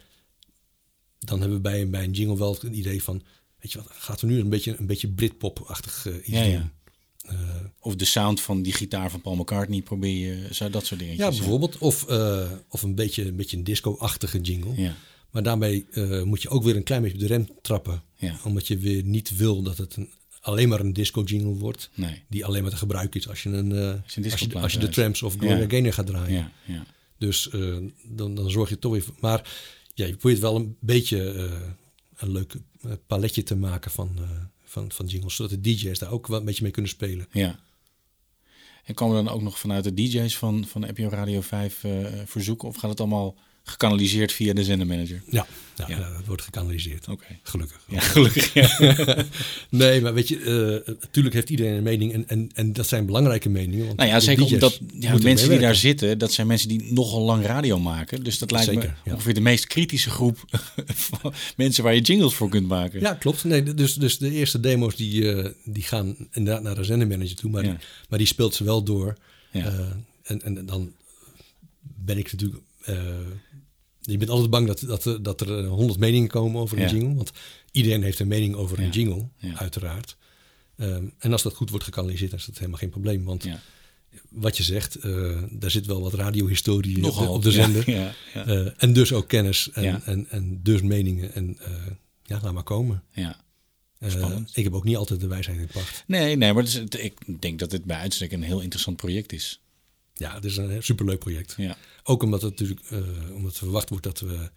[1.19, 3.23] dan hebben we bij, bij een jingle wel het idee van,
[3.59, 6.71] weet je wat, gaat er nu een beetje, een beetje Britpop-achtig iets Ja, doen.
[7.23, 7.35] Eh,
[7.79, 11.15] Of de sound van die gitaar van Paul McCartney probeer je, zo dat soort dingen.
[11.15, 11.77] ja, bijvoorbeeld.
[11.77, 14.81] Of, eh, of een beetje een, beetje een disco-achtige jingle.
[14.81, 14.95] Ja.
[15.31, 18.03] Maar daarmee eh, moet je ook weer een klein beetje op de rem trappen.
[18.15, 18.35] Ja.
[18.43, 20.09] Omdat je weer niet wil dat het een,
[20.41, 21.89] alleen maar een disco-jingle wordt.
[21.95, 22.23] Nee.
[22.29, 23.71] Die alleen maar te gebruiken is als je, een,
[24.03, 24.89] als je, als je de.
[24.89, 25.69] Tramps of Gloria Ja.
[25.69, 26.33] Gaynor gaat draaien.
[26.33, 26.85] Ja, ja.
[27.17, 27.49] Dus
[28.09, 29.03] dan, dan zorg je toch weer...
[29.19, 29.49] Maar
[29.93, 31.49] ja, je probeert wel een beetje
[32.15, 32.53] een leuk
[33.07, 34.17] paletje te maken van,
[34.73, 35.35] van, van jingles.
[35.35, 37.27] Zodat de DJ's daar ook wel een beetje mee kunnen spelen.
[37.31, 37.59] ja.
[38.83, 42.67] En komen dan ook nog vanuit de DJ's van, van NPO Radio 5 eh, verzoeken?
[42.67, 45.21] Of gaat het allemaal gekanaliseerd via de zendermanager?
[45.29, 45.47] Ja,
[45.87, 47.07] ja, dat wordt gekanaliseerd.
[47.07, 47.25] Oké.
[47.43, 47.81] Gelukkig.
[47.87, 48.53] Ja, gelukkig.
[48.53, 48.77] Ja.
[49.69, 50.39] Nee, maar weet je,
[50.85, 52.13] eh, natuurlijk heeft iedereen een mening.
[52.13, 53.85] En, en, en dat zijn belangrijke meningen.
[53.85, 56.67] Want Nou ja, de zeker omdat ja, moeten mensen die daar zitten, dat zijn mensen
[56.67, 58.23] die nogal lang radio maken.
[58.23, 59.13] Dus dat lijkt me Zeker, ja.
[59.13, 60.37] ongeveer de meest kritische groep
[60.85, 62.99] van mensen waar je jingles voor kunt maken.
[62.99, 63.43] Ja, klopt.
[63.43, 67.51] Nee, dus, dus de eerste demo's die, eh, die gaan inderdaad naar de zendermanager toe.
[67.51, 67.75] Maar, die,
[68.09, 69.17] maar die speelt ze wel door.
[69.51, 69.65] Ja.
[69.65, 69.79] Eh,
[70.23, 70.91] en, en dan
[71.81, 72.61] ben ik natuurlijk...
[74.11, 76.89] je bent altijd bang dat, dat, er- dat er honderd meningen komen over een Ja.
[76.89, 77.15] jingle.
[77.15, 77.31] Want
[77.71, 78.85] iedereen heeft een mening over Ja.
[78.85, 79.55] een jingle, Ja.
[79.57, 80.17] uiteraard.
[80.77, 83.23] Ehm, en als dat goed wordt gekanaliseerd, dan is dat helemaal geen probleem.
[83.23, 83.45] Want
[84.29, 87.33] wat je zegt, eh, daar zit wel wat radiohistorie op de, Nogal.
[87.33, 87.87] op de zender.
[88.33, 91.33] Eh, en dus ook kennis en, en, en dus meningen.
[91.33, 91.71] En eh,
[92.23, 93.03] ja, laat maar komen.
[93.11, 93.41] ja.
[93.99, 96.03] Eh, ik heb ook niet altijd de wijsheid in pacht.
[96.07, 99.33] Nee, nee, maar het is, ik denk dat dit bij uitstek een heel interessant project
[99.33, 99.61] is.
[100.13, 101.53] Ja, het is een superleuk project.
[101.57, 101.77] Ja.
[102.03, 102.99] Ook omdat het natuurlijk eh,
[103.35, 104.49] omdat verwacht wordt dat we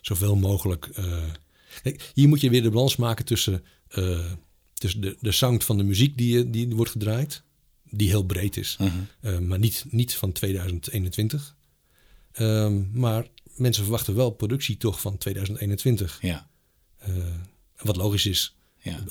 [0.00, 0.86] zoveel mogelijk.
[0.86, 1.22] eh,
[1.82, 4.32] kijk, hier moet je weer de balans maken tussen, eh,
[4.74, 7.42] tussen de, de sound van de muziek die, die wordt gedraaid,
[7.90, 8.76] die heel breed is,
[9.20, 9.46] Mhm.
[9.46, 11.56] maar niet, niet van 2021.
[12.32, 16.18] Ehm, maar mensen verwachten wel productie toch van 2021.
[16.22, 16.48] Ja.
[17.76, 18.56] Wat logisch is.
[18.82, 19.04] Ja.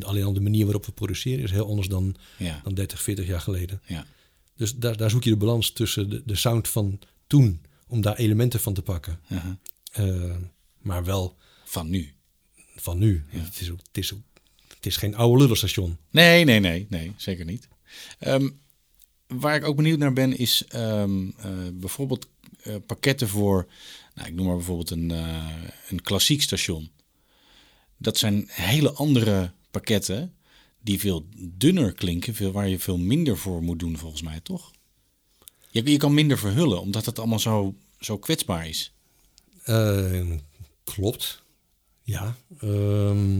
[0.00, 2.60] Alleen al de manier waarop we produceren is heel anders dan, Ja.
[2.64, 3.82] dan 30, 40 jaar geleden.
[3.86, 4.06] Ja.
[4.60, 8.16] Dus daar, daar zoek je de balans tussen de, de sound van toen, om daar
[8.16, 9.20] elementen van te pakken.
[9.28, 9.52] Uh-huh.
[9.92, 10.36] Eh,
[10.78, 12.12] maar wel Van nu.
[12.76, 13.24] van nu.
[13.28, 14.20] Het, is ook, het, is ook,
[14.68, 15.96] het is geen oude lullenstation.
[16.10, 17.68] Nee, nee, nee, nee, zeker niet.
[18.18, 18.48] Ehm,
[19.26, 22.26] waar ik ook benieuwd naar ben, is ehm, eh, bijvoorbeeld
[22.62, 23.66] eh, pakketten voor,
[24.14, 25.10] nou, ik noem maar bijvoorbeeld een,
[25.88, 26.90] een klassiek station.
[27.96, 30.34] Dat zijn hele andere pakketten
[30.80, 34.70] die veel dunner klinken, veel, waar je veel minder voor moet doen, volgens mij, toch?
[35.70, 38.92] Je, je kan minder verhullen, omdat het allemaal zo, zo kwetsbaar is.
[39.62, 40.30] Eh,
[40.84, 41.42] klopt.
[42.02, 42.36] Ja.
[42.60, 43.38] Ehm,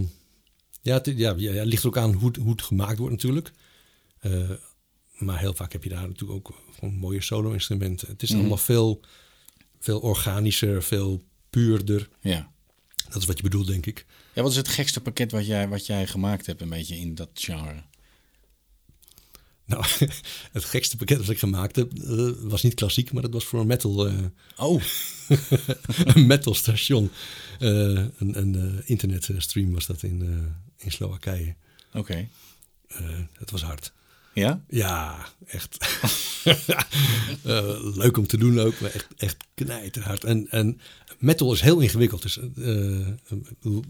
[0.82, 3.14] ja, het, ja, ja, het ligt er ook aan hoe, het- hoe het gemaakt wordt
[3.14, 3.52] natuurlijk.
[4.20, 4.50] Eh,
[5.18, 8.08] maar heel vaak heb je daar natuurlijk ook gewoon mooie solo-instrumenten.
[8.08, 9.00] Het is allemaal veel,
[9.78, 12.08] veel organischer, veel puurder.
[12.20, 12.52] Ja.
[13.10, 14.06] Dat is wat je bedoelt, denk ik.
[14.34, 14.42] ja.
[14.42, 17.28] Wat is het gekste pakket wat jij, wat jij gemaakt hebt, een beetje in dat
[17.34, 17.82] genre?
[19.64, 19.84] Nou,
[20.52, 23.60] het gekste pakket dat ik gemaakt heb, eh, was niet klassiek, maar dat was voor
[23.60, 24.14] een metal, eh,
[24.56, 24.82] Oh,
[26.14, 27.10] een metal station.
[27.58, 30.20] Eh, een een eh, internetstream was dat in,
[30.76, 31.54] in Slowakije.
[31.92, 32.28] oké.
[33.38, 33.92] Het was hard.
[34.34, 34.64] Ja?
[34.68, 35.78] Ja, echt.
[38.02, 40.24] Leuk om te doen ook, maar echt, echt knijterhard.
[40.24, 40.80] En, en
[41.20, 42.22] metal is heel ingewikkeld.
[42.22, 42.40] Dus,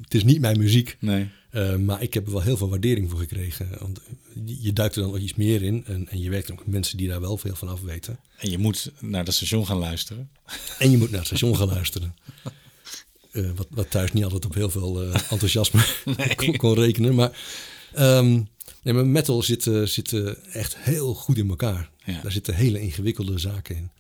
[0.02, 0.96] het is niet mijn muziek.
[1.00, 1.28] Nee.
[1.50, 3.68] Eh, maar ik heb er wel heel veel waardering voor gekregen.
[3.78, 4.00] Want
[4.44, 5.84] je, duikt er dan nog iets meer in.
[5.86, 8.18] En, en je werkt ook met mensen die daar wel veel van af weten.
[8.38, 10.30] En je moet naar dat station gaan luisteren.
[10.78, 12.14] En je moet naar het station gaan luisteren.
[13.30, 15.84] Eh, wat, wat thuis niet altijd op heel veel enthousiasme
[16.36, 17.14] kon, kon rekenen.
[17.14, 17.38] Maar,
[17.92, 18.40] ehm,
[18.82, 20.12] Nee, maar metal zit, zit
[20.52, 21.90] echt heel goed in elkaar.
[22.04, 22.20] Ja.
[22.22, 23.90] Daar zitten hele ingewikkelde zaken in.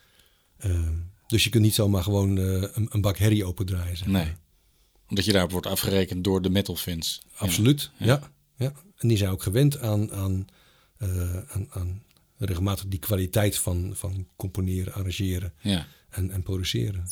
[0.58, 0.94] Ehm,
[1.30, 3.96] dus je kunt niet zomaar gewoon eh, een, een bak herrie opendraaien.
[3.96, 4.24] Zeg maar.
[4.24, 4.32] Nee.
[5.08, 7.22] Omdat je daarop wordt afgerekend door de metal fans.
[7.34, 8.30] Absoluut, ja.
[8.56, 8.72] ja.
[8.96, 10.46] En die zijn ook gewend aan, aan,
[10.96, 12.02] eh, aan, aan
[12.36, 15.86] regelmatig die kwaliteit van, van componeren, arrangeren Ja.
[16.10, 17.04] en, en produceren.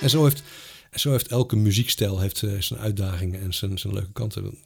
[0.00, 0.42] En zo heeft,
[0.90, 4.58] en zo heeft elke muziekstijl heeft, eh, zijn uitdagingen en zijn, zijn leuke kanten.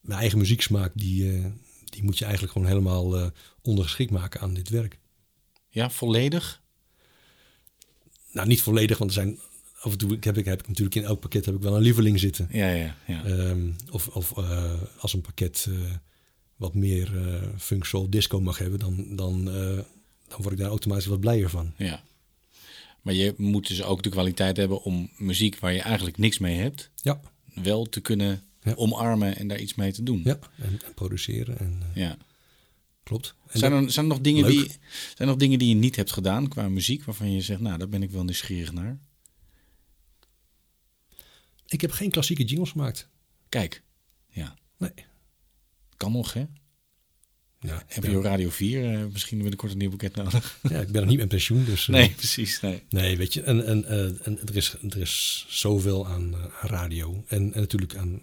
[0.00, 1.44] Mijn eigen muzieksmaak, die, eh,
[1.84, 3.26] die moet je eigenlijk gewoon helemaal eh,
[3.62, 4.98] ondergeschikt maken aan dit werk.
[5.68, 6.62] Ja, volledig?
[8.32, 9.38] Nou, niet volledig, want er zijn
[9.80, 11.82] af en toe heb ik, heb ik natuurlijk in elk pakket heb ik wel een
[11.82, 12.48] lieveling zitten.
[12.50, 13.24] Ja, ja, ja.
[13.24, 15.68] Ehm, of of eh, als een pakket
[16.56, 21.06] wat meer eh funk, soul, disco mag hebben, dan, dan, dan word ik daar automatisch
[21.06, 21.72] wat blijer van.
[21.76, 22.02] ja.
[23.02, 26.56] Maar je moet dus ook de kwaliteit hebben om muziek waar je eigenlijk niks mee
[26.58, 27.20] hebt, Ja,
[27.54, 28.72] wel te kunnen Ja.
[28.74, 30.20] omarmen en daar iets mee te doen.
[30.24, 30.38] ja.
[30.58, 31.58] En, en produceren.
[31.58, 32.16] En, eh, Ja.
[33.02, 33.34] klopt.
[33.46, 34.50] En Zijn er, zijn er nog dingen Leuk.
[34.52, 34.78] die, zijn
[35.16, 37.88] er nog dingen die je niet hebt gedaan qua muziek, waarvan je zegt, nou, daar
[37.88, 38.98] ben ik wel nieuwsgierig naar?
[41.66, 43.08] ik heb geen klassieke jingles gemaakt.
[43.48, 43.82] Kijk,
[44.28, 44.92] ja, Nee.
[45.96, 46.44] kan nog, hè?
[47.60, 50.58] Ja, NPO ben, Radio 4, eh, misschien binnenkort een nieuw boeket nodig.
[50.70, 51.82] ja, ik ben nog niet met pensioen, dus...
[51.82, 52.60] eh, Nee, precies.
[52.60, 52.82] Nee.
[52.88, 57.24] Nee, weet je, en, en, eh, en er, is, er is zoveel aan, radio.
[57.28, 58.22] En, en natuurlijk aan,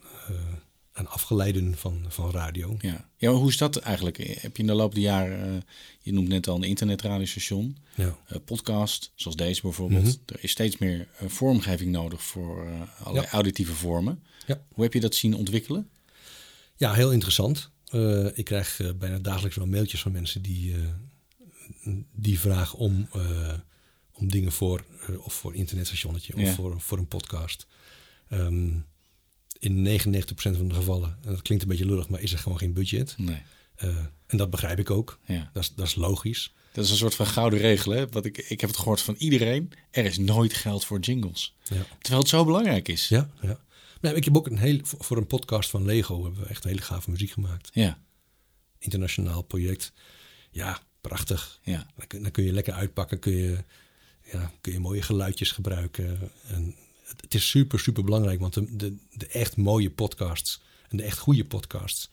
[0.93, 2.77] aan afgeleiden van, van radio.
[2.81, 3.09] Ja.
[3.17, 4.17] ja, maar hoe is dat eigenlijk?
[4.17, 5.63] Heb je in de loop der jaren,
[6.01, 8.17] je noemt net al een internetradiostation, Ja.
[8.45, 10.03] podcast, zoals deze bijvoorbeeld.
[10.03, 10.15] Mhm.
[10.25, 12.67] Er is steeds meer vormgeving nodig voor
[13.03, 13.31] allerlei Ja.
[13.31, 14.23] auditieve vormen.
[14.47, 14.61] Ja.
[14.73, 15.89] Hoe heb je dat zien ontwikkelen?
[16.75, 17.69] Ja, heel interessant.
[17.87, 23.09] Eh, ik krijg eh, bijna dagelijks wel mailtjes van mensen die, eh, die vragen om,
[24.11, 24.85] om dingen voor,
[25.17, 26.49] of voor internetstationnetje Ja.
[26.49, 27.67] of voor, voor een podcast.
[28.29, 28.69] Ehm,
[29.59, 32.57] in 99% van de gevallen, en dat klinkt een beetje lullig, maar is er gewoon
[32.57, 33.15] geen budget.
[33.17, 33.41] Nee.
[34.27, 35.19] En dat begrijp ik ook.
[35.25, 35.49] Ja.
[35.53, 36.53] Dat is, dat is logisch.
[36.71, 37.91] Dat is een soort van gouden regel.
[37.91, 38.07] Hè?
[38.07, 39.71] Wat ik, ik heb het gehoord van iedereen.
[39.91, 41.55] Er is nooit geld voor jingles.
[41.63, 41.85] Ja.
[41.99, 43.07] Terwijl het zo belangrijk is.
[43.07, 43.59] Ja, ja.
[44.01, 46.81] Nee, ik heb ook een heel, voor een podcast van Lego hebben we echt hele
[46.81, 47.69] gave muziek gemaakt.
[47.73, 47.97] Ja,
[48.79, 49.93] Internationaal project.
[50.51, 51.59] Ja, prachtig.
[51.63, 51.87] ja.
[51.95, 53.63] Dan kun, dan kun je lekker uitpakken, kun je,
[54.31, 56.31] ja, kun je mooie geluidjes gebruiken.
[56.47, 60.97] En het, het is super, super belangrijk, want de, de, de echt mooie podcasts en
[60.97, 62.09] de echt goede podcasts,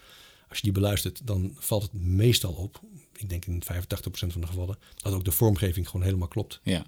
[0.49, 2.81] als je die beluistert, dan valt het meestal op,
[3.17, 3.67] ik denk in 85%
[4.11, 6.61] van de gevallen, dat ook de vormgeving gewoon helemaal klopt.
[6.63, 6.87] ja.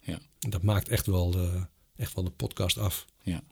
[0.00, 0.18] ja.
[0.38, 1.66] Dat maakt echt wel de,
[1.96, 3.04] echt wel de podcast af.
[3.22, 3.42] ja.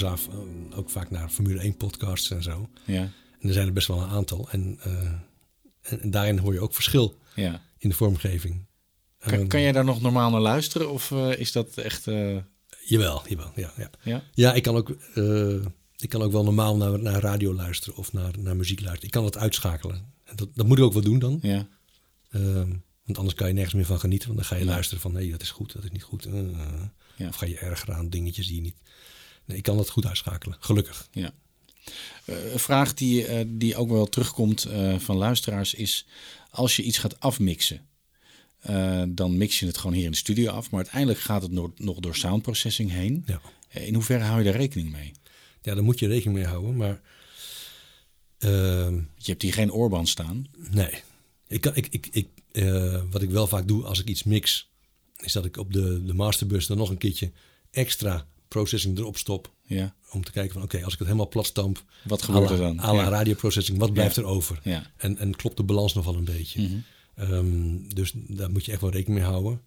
[0.00, 2.68] Zelf eh, ook vaak naar Formule 1 podcasts en zo.
[2.84, 3.10] ja.
[3.40, 4.48] En er zijn er best wel een aantal.
[4.50, 5.12] En, eh,
[5.92, 7.62] en, daarin hoor je ook verschil ja.
[7.78, 8.66] in de vormgeving.
[9.18, 10.90] Kan, Ehm, kan jij daar nog normaal naar luisteren?
[10.90, 12.06] Of eh, is dat echt...
[12.06, 12.36] eh,
[12.84, 13.52] Jawel, jawel.
[13.54, 13.90] Ja, ja.
[14.02, 14.22] ja?
[14.34, 14.88] ja ik, kan ook,
[15.96, 19.06] ik kan ook wel normaal naar, naar radio luisteren of naar, naar muziek luisteren.
[19.06, 20.12] Ik kan het uitschakelen.
[20.24, 21.38] En dat, dat moet ik ook wel doen dan.
[21.42, 21.68] Ja.
[22.30, 22.70] Ehm,
[23.04, 24.28] want anders kan je nergens meer van genieten.
[24.28, 26.28] Want dan ga je luisteren van nee, dat is goed, dat is niet goed.
[27.16, 27.28] Ja.
[27.28, 28.76] Of ga je erger aan dingetjes die je niet...
[29.50, 31.08] Nee, ik kan dat goed uitschakelen, gelukkig.
[31.12, 31.32] Ja.
[32.24, 36.06] Eh, een vraag die, eh, die ook wel terugkomt eh, van luisteraars is...
[36.50, 37.88] als je iets gaat afmixen,
[39.08, 40.70] dan mix je het gewoon hier in de studio af.
[40.70, 43.24] Maar uiteindelijk gaat het nog, door soundprocessing heen.
[43.26, 43.40] Ja.
[43.70, 45.12] In hoeverre hou je daar rekening mee?
[45.62, 46.76] ja, daar moet je rekening mee houden.
[46.76, 47.00] Maar
[48.38, 50.46] ehm, Je hebt hier geen oorband staan.
[50.70, 51.02] nee,
[51.46, 52.28] ik kan, ik, ik, ik,
[53.10, 54.70] wat ik wel vaak doe als ik iets mix,
[55.16, 57.30] is dat ik op de, de masterbus dan nog een keertje
[57.70, 59.52] extra processing erop stop.
[59.62, 62.54] Ja, Om te kijken van oké, als ik het helemaal plat stamp, Wat gebeurt la-
[62.56, 62.76] er dan?
[62.76, 63.08] la Ja.
[63.08, 64.60] radioprocessing, wat blijft er over?
[64.64, 64.78] ja.
[64.78, 64.86] Mhm.
[64.96, 66.68] En, en klopt de balans nog wel een beetje?
[67.14, 69.60] Ehm, dus daar moet je echt wel rekening mee houden.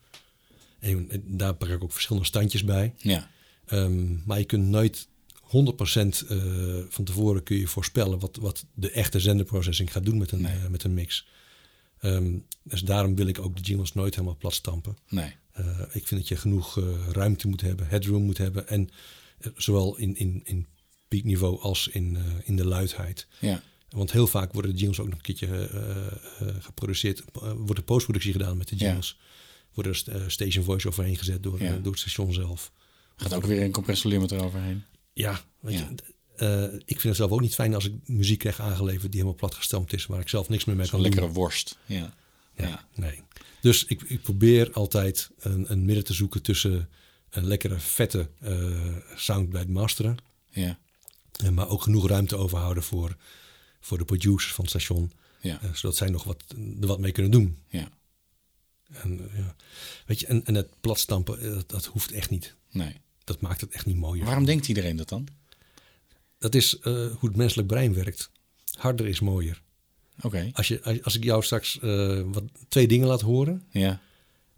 [0.80, 2.94] En daar pak ik ook verschillende standjes bij.
[2.98, 3.30] ja.
[3.66, 5.08] Ehm, maar je kunt nooit
[5.42, 6.38] 100% eh,
[6.90, 10.52] van tevoren kun je voorspellen wat, wat de echte zenderprocessing gaat doen met een, Nee.
[10.58, 11.28] eh, met een mix.
[12.00, 14.98] Ehm, dus daarom wil ik ook de jingles nooit helemaal plat stampen.
[15.10, 15.36] Nee.
[15.54, 18.68] Eh, ik vind dat je genoeg eh, ruimte moet hebben, headroom moet hebben.
[18.68, 18.90] En
[19.40, 20.68] eh, zowel in, in, in
[21.08, 23.28] piekniveau als in, in de luidheid.
[23.40, 23.62] Ja.
[23.90, 25.70] Want heel vaak worden de jingles ook nog een keertje
[26.60, 27.24] geproduceerd.
[27.34, 28.86] wordt de postproductie gedaan met de Ja.
[28.86, 29.20] jingles.
[29.74, 31.78] Worden er st- station voice overheen gezet door, Ja.
[31.78, 32.72] door het station zelf.
[33.16, 34.84] Gaat ook weer een compressorlimiter overheen.
[35.14, 35.90] Ja, weet Ja.
[35.90, 39.36] je, ik vind het zelf ook niet fijn als ik muziek krijg aangeleverd die helemaal
[39.36, 41.36] plat gestampt is, waar ik zelf niks meer mee Zo'n kan lekkere doen.
[41.36, 41.78] worst.
[41.86, 42.14] Ja.
[42.56, 42.88] Ja, Ja.
[42.96, 43.22] Nee.
[43.62, 46.90] Dus ik, ik probeer altijd een, een midden te zoeken tussen
[47.30, 50.18] een lekkere vette eh, sound bij het masteren,
[50.50, 50.80] Ja.
[51.32, 53.16] eh, maar ook genoeg ruimte overhouden voor,
[53.80, 55.62] voor de producers van het station, Ja.
[55.62, 56.44] eh, zodat zij nog wat,
[56.82, 57.60] er wat mee kunnen doen.
[57.68, 57.90] Ja.
[58.92, 59.56] En, ja.
[60.06, 62.56] Weet je, en, en het platstampen, dat, dat hoeft echt niet.
[62.72, 63.02] Nee.
[63.24, 64.26] Dat maakt het echt niet mooier.
[64.26, 65.28] Waarom denkt iedereen dat dan?
[66.38, 68.32] Dat is hoe het menselijk brein werkt.
[68.78, 69.62] Harder is mooier.
[70.22, 70.50] Oké.
[70.54, 74.02] Als, je, als, als ik jou straks eh, wat, twee dingen laat horen, Ja.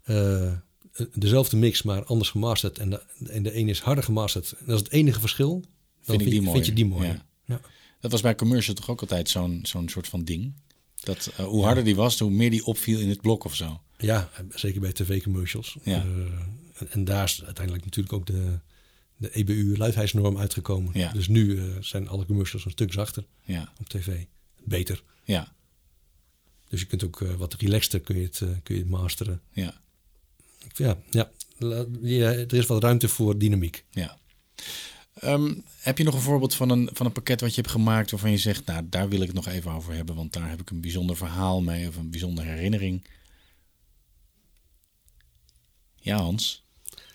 [0.04, 0.52] eh,
[1.14, 4.74] dezelfde mix, maar anders gemasterd, en de, en de ene is harder gemasterd, en dat
[4.74, 5.70] is het enige verschil, dan
[6.02, 7.12] Vind ik die je, vind je die mooier.
[7.12, 7.24] Ja.
[7.44, 7.60] Ja.
[8.00, 10.52] Dat was bij commercial toch ook altijd zo'n zo'n soort van ding.
[11.00, 13.80] Dat eh, hoe harder die was, hoe meer die opviel in het blok of zo.
[13.98, 15.76] Ja, zeker bij tv-commercials.
[15.82, 15.94] Ja.
[16.04, 16.06] Eh,
[16.78, 18.58] en, en daar is uiteindelijk natuurlijk ook de,
[19.16, 20.90] de EBU-luidheidsnorm uitgekomen.
[20.98, 21.12] Ja.
[21.12, 23.72] Dus nu eh, zijn alle commercials een stuk zachter Ja.
[23.80, 24.24] op tv.
[24.64, 25.02] Beter.
[25.26, 25.52] Ja.
[26.68, 29.40] Dus je kunt ook eh, wat relaxter kun je het, eh, kun je het masteren.
[29.50, 29.80] Ja.
[30.74, 31.30] Ja, ja,
[32.00, 33.84] ja, er is wat ruimte voor dynamiek.
[33.90, 34.18] Ja.
[35.14, 38.10] Ehm, heb je nog een voorbeeld van een, van een pakket wat je hebt gemaakt
[38.10, 40.60] waarvan je zegt, nou daar wil ik het nog even over hebben, want daar heb
[40.60, 43.04] ik een bijzonder verhaal mee of een bijzondere herinnering.
[45.94, 46.64] Ja, Hans.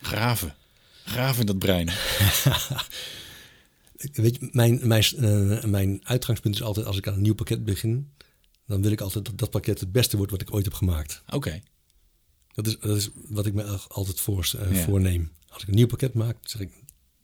[0.01, 0.55] Graven.
[1.03, 1.89] Graven in dat brein.
[4.13, 7.63] Weet je, mijn, mijn, eh, mijn uitgangspunt is altijd als ik aan een nieuw pakket
[7.65, 8.11] begin,
[8.67, 11.23] dan wil ik altijd dat dat pakket het beste wordt wat ik ooit heb gemaakt.
[11.29, 11.61] Oké.
[12.53, 14.83] Dat is, dat is wat ik me al- altijd voor, eh, Ja.
[14.83, 15.31] voorneem.
[15.47, 16.71] Als ik een nieuw pakket maak, zeg ik,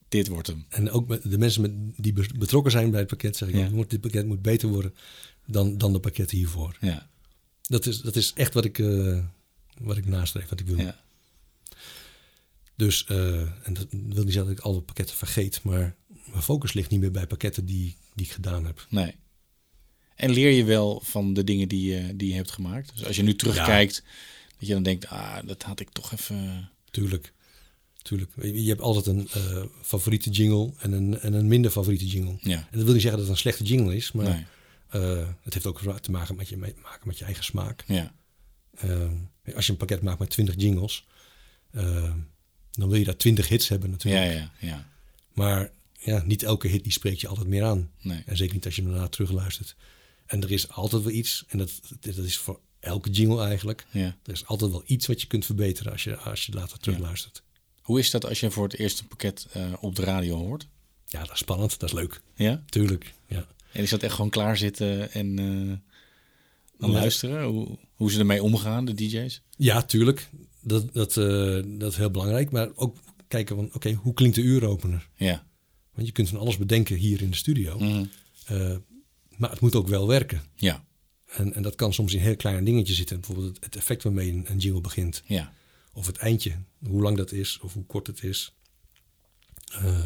[0.07, 0.65] Dit wordt hem.
[0.69, 1.71] en ook met de mensen met,
[2.03, 3.63] die be- betrokken zijn bij het pakket, zeg ik, Ja.
[3.63, 4.93] ook, "Jongen, dit pakket moet beter worden
[5.45, 6.78] dan, dan de pakketten hiervoor.
[6.82, 7.09] Ja.
[7.61, 9.23] Dat is, dat is echt wat ik, eh,
[9.82, 10.78] wat ik nastreef, wat ik wil.
[10.78, 10.99] Ja.
[12.75, 15.95] Dus, en dat wil niet zeggen dat ik alle pakketten vergeet, maar
[16.38, 18.85] mijn focus ligt niet meer bij pakketten die, die ik gedaan heb.
[18.89, 19.15] Nee.
[20.15, 22.91] En leer je wel van de dingen die je, die je hebt gemaakt?
[22.93, 24.03] Dus als je nu terugkijkt,
[24.59, 26.69] dat je dan denkt, ah, dat had ik toch even...
[26.91, 27.33] Tuurlijk.
[28.01, 28.31] Tuurlijk.
[28.41, 32.38] Je hebt altijd een eh, favoriete jingle en een, en een minder favoriete jingle.
[32.41, 32.57] Ja.
[32.57, 34.45] En dat wil niet zeggen dat het een slechte jingle is, maar Nee.
[34.89, 37.83] eh, het heeft ook te maken met je, met, maken met je eigen smaak.
[37.88, 38.13] Ja.
[38.77, 39.09] Eh,
[39.55, 41.05] als je een pakket maakt met 20 jingles,
[41.71, 42.13] eh,
[42.71, 44.25] dan wil je daar 20 hits hebben natuurlijk.
[44.25, 44.88] Ja, ja, ja.
[45.33, 47.89] Maar ja, niet elke hit die spreekt je altijd meer aan.
[48.01, 48.23] Nee.
[48.25, 49.75] En zeker niet als je hem daarna terugluistert.
[50.25, 53.85] En er is altijd wel iets, en dat, dat is voor elke jingle eigenlijk.
[53.91, 54.17] Ja.
[54.23, 57.43] Er is altijd wel iets wat je kunt verbeteren als je, als je later terugluistert.
[57.81, 60.67] Hoe is dat als je voor het eerst een pakket eh, op de radio hoort?
[61.05, 62.21] Ja, dat is spannend, dat is leuk.
[62.35, 62.63] Ja?
[62.69, 63.47] Tuurlijk, ja.
[63.71, 65.77] En is dat echt gewoon klaarzitten en eh
[66.79, 66.95] dan Ja.
[66.99, 67.43] luisteren?
[67.43, 69.41] Hoe, hoe ze ermee omgaan, de DJ's?
[69.57, 70.29] Ja, tuurlijk.
[70.61, 72.51] Dat, dat, eh, dat is heel belangrijk.
[72.51, 75.07] Maar ook kijken van, oké, hoe klinkt de uuropener?
[75.15, 75.45] Ja.
[75.97, 77.79] Want je kunt van alles bedenken hier in de studio.
[77.79, 78.05] Mhm.
[78.45, 78.75] Eh,
[79.37, 80.41] maar het moet ook wel werken.
[80.55, 80.85] Ja.
[81.25, 83.19] En, en dat kan soms in heel kleine dingetjes zitten.
[83.19, 85.23] Bijvoorbeeld het, effect waarmee een, een jingle begint.
[85.25, 85.53] Ja.
[85.93, 86.53] Of het eindje,
[86.87, 88.53] hoe lang dat is of hoe kort het is.
[89.71, 90.05] Eh,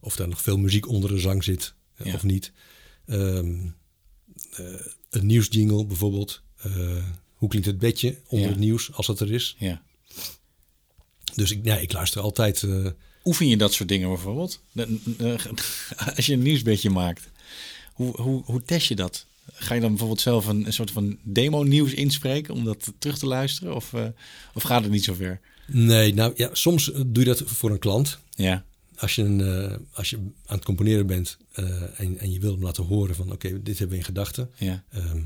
[0.00, 2.14] of daar nog veel muziek onder de zang zit eh, Ja.
[2.14, 2.52] of niet.
[3.04, 3.38] Eh,
[5.10, 6.42] een nieuwsjingle bijvoorbeeld.
[7.34, 8.52] Hoe klinkt het bedje onder Ja.
[8.52, 9.56] het nieuws als dat er is?
[9.58, 9.82] ja.
[11.34, 12.66] Dus ik, ja, ik luister altijd.
[13.24, 14.60] Oefen je dat soort dingen bijvoorbeeld?
[16.16, 17.28] Als je een nieuwsbedje maakt,
[17.92, 19.26] hoe, hoe, hoe test je dat?
[19.52, 23.26] Ga je dan bijvoorbeeld zelf een, een soort van demo-nieuws inspreken om dat terug te
[23.26, 23.74] luisteren?
[23.74, 24.06] Of, eh,
[24.54, 25.40] of gaat het niet zo ver?
[25.66, 28.18] nee, nou ja, soms eh, doe je dat voor een klant.
[28.34, 28.64] Ja.
[28.96, 31.38] als, je een, eh, als je aan het componeren bent
[31.96, 34.50] en, en je wil hem laten horen van oké, dit hebben we in gedachten.
[34.58, 34.84] Ja.
[34.90, 35.22] Ehm,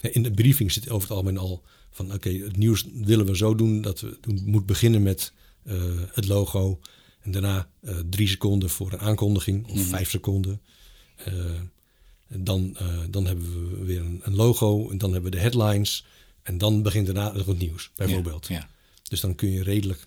[0.00, 3.54] in de briefing zit over het algemeen al van oké, het nieuws willen we zo
[3.54, 5.32] doen dat we het moet beginnen met
[6.12, 6.80] het logo
[7.22, 10.60] en daarna eh, drie seconden voor een aankondiging of vijf seconden.
[11.16, 11.60] Eh,
[12.28, 16.04] dan, eh, dan hebben we weer een, een logo en dan hebben we de headlines
[16.42, 18.46] en dan begint daarna het nieuws bijvoorbeeld.
[18.46, 18.68] Ja.
[19.02, 20.06] Dus dan kun je redelijk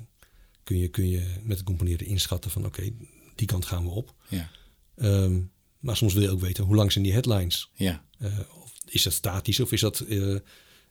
[0.63, 2.91] kun je, kun je met het componeren inschatten van oké,
[3.35, 4.13] die kant gaan we op.
[4.27, 4.49] Ja.
[4.95, 5.41] Ehm,
[5.79, 7.69] maar soms wil je ook weten hoe lang zijn die headlines.
[7.73, 8.05] Ja.
[8.61, 10.05] Of is dat statisch of is dat,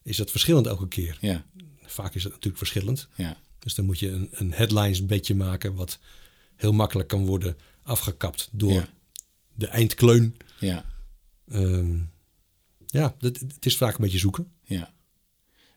[0.03, 1.19] is dat verschillend elke keer?
[1.21, 1.47] Ja.
[1.83, 3.09] Vaak is dat natuurlijk verschillend.
[3.15, 3.37] Ja.
[3.65, 5.99] Dus dan moet je een, een headlines bedje maken wat
[6.57, 8.89] heel makkelijk kan worden afgekapt door Ja.
[9.55, 10.37] de eindkleun.
[10.61, 10.85] Ja.
[11.49, 11.99] Ehm,
[12.87, 14.53] ja, het is vaak een beetje zoeken.
[14.63, 14.93] Ja.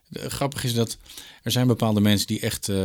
[0.10, 0.98] De- Grappig is dat
[1.44, 2.76] er zijn bepaalde mensen die echt eh,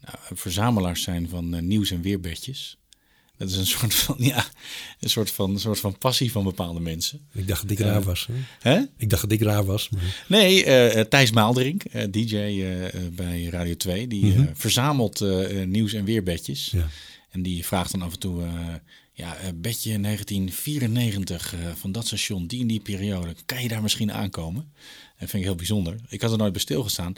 [0.00, 2.78] nou, verzamelaars zijn van eh, nieuws- en weerbedjes.
[3.36, 4.46] Dat is een soort van, ja,
[5.00, 7.20] een soort van, een soort van passie van bepaalde mensen.
[7.32, 8.28] Ik dacht dat ik raar was.
[8.60, 8.72] Hè?
[8.72, 8.82] Hè?
[8.96, 9.88] Ik dacht dat ik raar was.
[9.88, 10.24] Maar...
[10.28, 15.20] Nee, eh, eh, Thijs Maalderink, eh, DJ eh, eh, bij Radio 2, die eh, verzamelt
[15.20, 16.70] eh, eh, nieuws- en weerbedjes.
[16.72, 16.88] Ja.
[17.30, 18.74] En die vraagt dan af en toe, eh,
[19.12, 23.82] ja, eh, bedje 1994 eh, van dat station, die in die periode, kan je daar
[23.82, 24.72] misschien aankomen?
[25.18, 25.96] Dat vind ik heel bijzonder.
[26.08, 27.12] Ik had er nooit bij stilgestaan.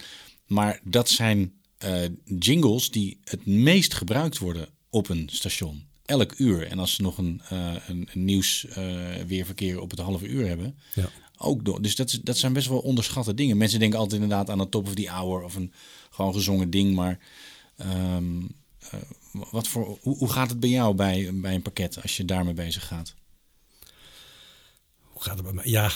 [0.46, 2.02] Maar dat zijn eh,
[2.38, 5.86] jingles die het meest gebruikt worden op een station.
[6.08, 6.66] Elk uur.
[6.66, 10.46] En als ze nog een, eh, een, een nieuws eh, weerverkeer op het halve uur
[10.46, 11.08] hebben, Ja.
[11.36, 11.82] ook door.
[11.82, 13.56] Dus dat, is, dat zijn best wel onderschatte dingen.
[13.56, 15.72] Mensen denken altijd inderdaad aan een top of the hour of een
[16.10, 16.94] gewoon gezongen ding.
[16.94, 17.18] Maar
[17.76, 18.40] ehm,
[18.90, 18.98] eh,
[19.50, 22.54] wat voor, hoe, hoe gaat het bij jou bij, bij een pakket als je daarmee
[22.54, 23.14] bezig gaat?
[25.00, 25.66] Hoe gaat het bij mij?
[25.66, 25.90] Ja,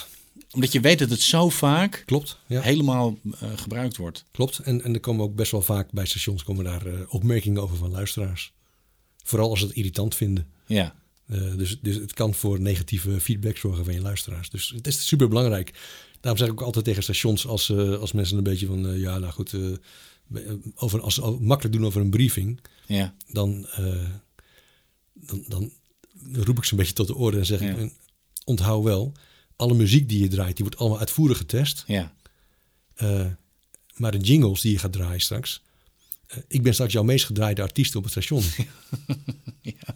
[0.51, 2.39] Omdat je weet dat het zo vaak klopt.
[2.47, 2.61] Ja.
[2.61, 3.19] helemaal
[3.55, 4.25] gebruikt wordt.
[4.31, 4.59] Klopt.
[4.59, 7.91] En, en er komen ook best wel vaak bij stations komen daar opmerkingen over van
[7.91, 8.53] luisteraars.
[9.23, 10.47] Vooral als ze het irritant vinden.
[10.67, 14.51] Ja, Eh, dus, dus het kan voor negatieve feedback zorgen van je luisteraars.
[14.51, 15.73] Dus het is super belangrijk.
[16.21, 19.01] Daarom zeg ik ook altijd tegen stations als, eh, als mensen een beetje van, eh,
[19.01, 19.55] ja, nou goed,
[20.75, 23.67] over, als ze makkelijk doen over een briefing, ja, dan,
[25.15, 25.73] dan, dan
[26.33, 27.75] roep ik ze een beetje tot de orde en zeg Ja.
[27.75, 27.93] ik,
[28.45, 29.13] onthoud wel,
[29.57, 31.85] alle muziek die je draait, die wordt allemaal uitvoerig getest.
[31.87, 32.13] ja,
[33.95, 35.63] maar de jingles die je gaat draaien straks.
[36.33, 38.43] Eh, ik ben straks jouw meest gedraaide artiest op het station.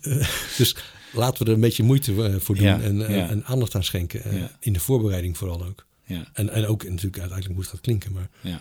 [0.01, 0.76] Eh, dus
[1.12, 3.28] laten we er een beetje moeite eh, voor doen Ja, en, ja.
[3.28, 4.51] en aandacht aan schenken.
[4.61, 5.87] In de voorbereiding vooral ook.
[6.05, 8.12] ja, En, en ook natuurlijk uiteindelijk hoe het gaat klinken.
[8.12, 8.61] Maar ja,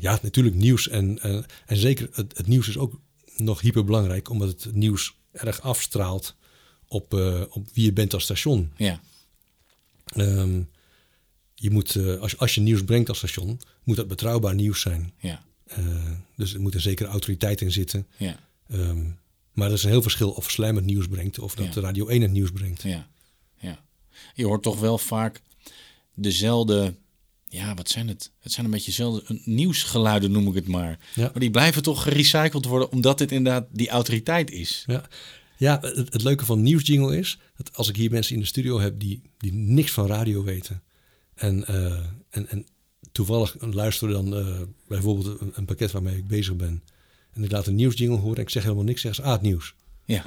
[0.00, 0.88] ja, natuurlijk nieuws.
[0.88, 1.22] En,
[1.66, 3.00] en, zeker het, het nieuws is ook
[3.36, 4.30] nog hyperbelangrijk.
[4.30, 6.36] Omdat het nieuws erg afstraalt
[6.88, 7.12] op,
[7.50, 8.72] op wie je bent als station.
[8.76, 9.00] ja,
[10.04, 10.62] Ehm,
[11.54, 15.12] je moet, als, als je nieuws brengt als station, moet dat betrouwbaar nieuws zijn.
[15.18, 15.42] ja,
[16.36, 18.06] dus er moet een zekere autoriteit in zitten.
[18.16, 19.04] ja, Ehm,
[19.52, 21.72] maar er is een heel verschil of Slam het nieuws brengt of dat Ja.
[21.72, 22.82] de Radio 1 het nieuws brengt.
[22.82, 23.08] ja,
[23.58, 23.84] ja.
[24.34, 25.40] Je hoort toch wel vaak
[26.14, 26.94] dezelfde,
[27.48, 28.30] ja, wat zijn het?
[28.40, 30.98] Het zijn een beetje dezelfde nieuwsgeluiden, noem ik het maar.
[31.14, 31.22] Ja.
[31.22, 34.84] Maar die blijven toch gerecycled worden, omdat dit inderdaad die autoriteit is.
[34.86, 35.08] Ja,
[35.56, 38.80] ja het, het leuke van nieuwsjingle is dat als ik hier mensen in de studio
[38.80, 40.82] heb die, die niks van radio weten
[41.34, 41.92] en, eh,
[42.30, 42.66] en, en
[43.12, 46.82] toevallig luisteren dan eh, bijvoorbeeld een, een pakket waarmee ik bezig ben
[47.32, 49.42] en ik laat een nieuwsjingle horen en ik zeg helemaal niks, zeggen ze, ah, het
[49.42, 49.74] nieuws.
[50.04, 50.24] Ja,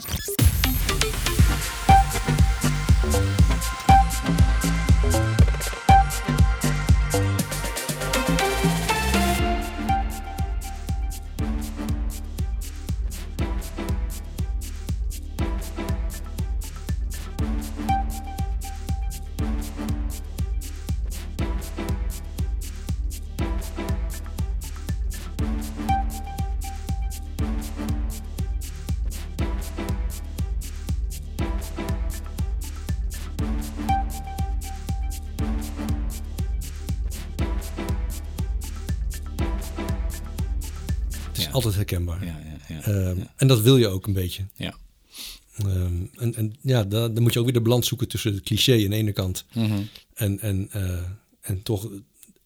[41.93, 42.25] herkenbaar.
[42.25, 42.39] ja,
[42.69, 42.81] ja, ja.
[42.81, 44.45] Ehm, En dat wil je ook een beetje.
[44.55, 44.75] ja.
[45.57, 48.43] Ehm, en, en ja, dan, dan moet je ook weer de balans zoeken tussen het
[48.43, 49.81] cliché aan de ene kant Mhm.
[50.13, 51.01] en, en, eh,
[51.41, 51.89] en toch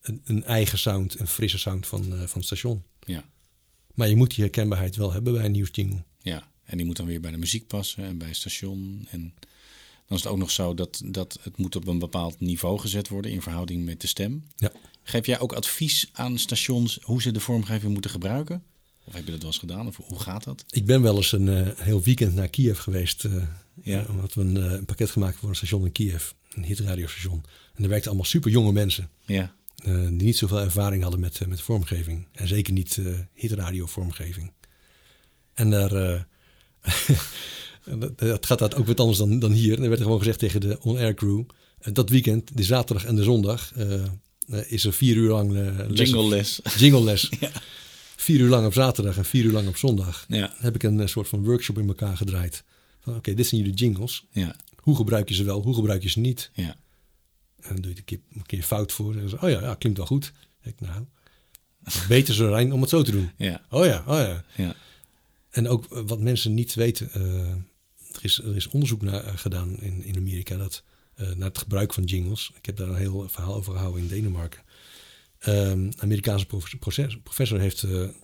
[0.01, 2.83] een, een eigen sound, een frisse sound van, eh, van het station.
[3.05, 3.23] ja.
[3.93, 6.03] Maar je moet die herkenbaarheid wel hebben bij een nieuwsjingle.
[6.21, 9.07] Ja, en die moet dan weer bij de muziek passen en bij het station.
[9.09, 9.33] En
[10.07, 13.07] dan is het ook nog zo dat, dat het moet op een bepaald niveau gezet
[13.07, 14.43] worden in verhouding met de stem.
[14.55, 14.71] Ja.
[15.03, 18.63] Geef jij ook advies aan stations hoe ze de vormgeving moeten gebruiken?
[19.07, 19.87] Of heb je dat wel eens gedaan?
[19.87, 20.65] Of hoe gaat dat?
[20.69, 23.23] Ik ben wel eens een eh, heel weekend naar Kiev geweest.
[23.23, 23.31] eh,
[23.83, 24.05] Ja.
[24.09, 26.29] omdat we een, eh, een pakket gemaakt voor een station in Kiev.
[26.53, 27.43] Een hitradiostation.
[27.73, 29.09] En daar werkten allemaal super jonge mensen.
[29.25, 32.27] Ja, die niet zoveel ervaring hadden met, met vormgeving.
[32.33, 32.99] En zeker niet
[33.33, 34.51] hitradio vormgeving.
[35.53, 35.89] En daar,
[38.15, 39.75] dat, gaat dat ook wat anders dan, dan hier.
[39.75, 41.43] En er werd er gewoon gezegd tegen de on-air crew...
[41.93, 43.73] dat weekend, de zaterdag en de zondag...
[44.67, 46.59] is er vier uur lang les Jingle les.
[46.77, 47.29] jingle les.
[48.19, 50.25] Vier uur lang op zaterdag en vier uur lang op zondag.
[50.27, 50.53] Ja.
[50.57, 52.63] heb ik een eh, soort van workshop in elkaar gedraaid.
[52.99, 54.25] Van oké, dit zijn jullie jingles.
[54.31, 56.49] Ja, Hoe gebruik je ze wel, hoe gebruik je ze niet?
[56.53, 56.75] ja,
[57.59, 59.13] En dan doe je het een keer, een keer fout voor.
[59.13, 60.33] En dan ze, oh ja, ja, klinkt wel goed.
[60.61, 61.05] Ik, nou,
[62.07, 63.31] beter zo Rijn om het zo te doen.
[63.37, 64.43] ja, Oh ja, oh ja.
[64.55, 64.75] ja.
[65.49, 67.49] En ook eh, wat mensen niet weten, eh,
[68.11, 70.83] er, is, er is onderzoek naar gedaan in, in Amerika dat,
[71.15, 72.51] naar het gebruik van jingles.
[72.57, 74.61] Ik heb daar een heel verhaal over gehouden in Denemarken.
[75.47, 76.45] Een Amerikaanse
[76.79, 78.15] professor, professor heeft eh, een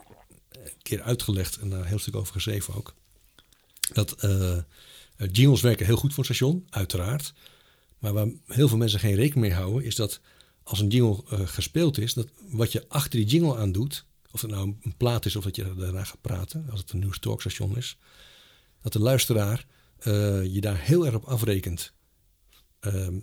[0.82, 2.94] keer uitgelegd en daar een heel stuk over geschreven ook.
[3.94, 4.58] Dat eh,
[5.32, 7.34] jingles werken heel goed voor een station, uiteraard.
[8.00, 10.20] Maar waar heel veel mensen geen rekening mee houden, is dat
[10.64, 14.42] als een jingle eh, gespeeld is, dat wat je achter die jingle aan doet, of
[14.42, 17.20] het nou een plaat is of dat je daarna gaat praten, als het een nieuws
[17.20, 17.98] talkstation is,
[18.82, 19.66] dat de luisteraar
[20.44, 21.94] je daar heel erg op afrekent.
[22.80, 23.20] Ehm,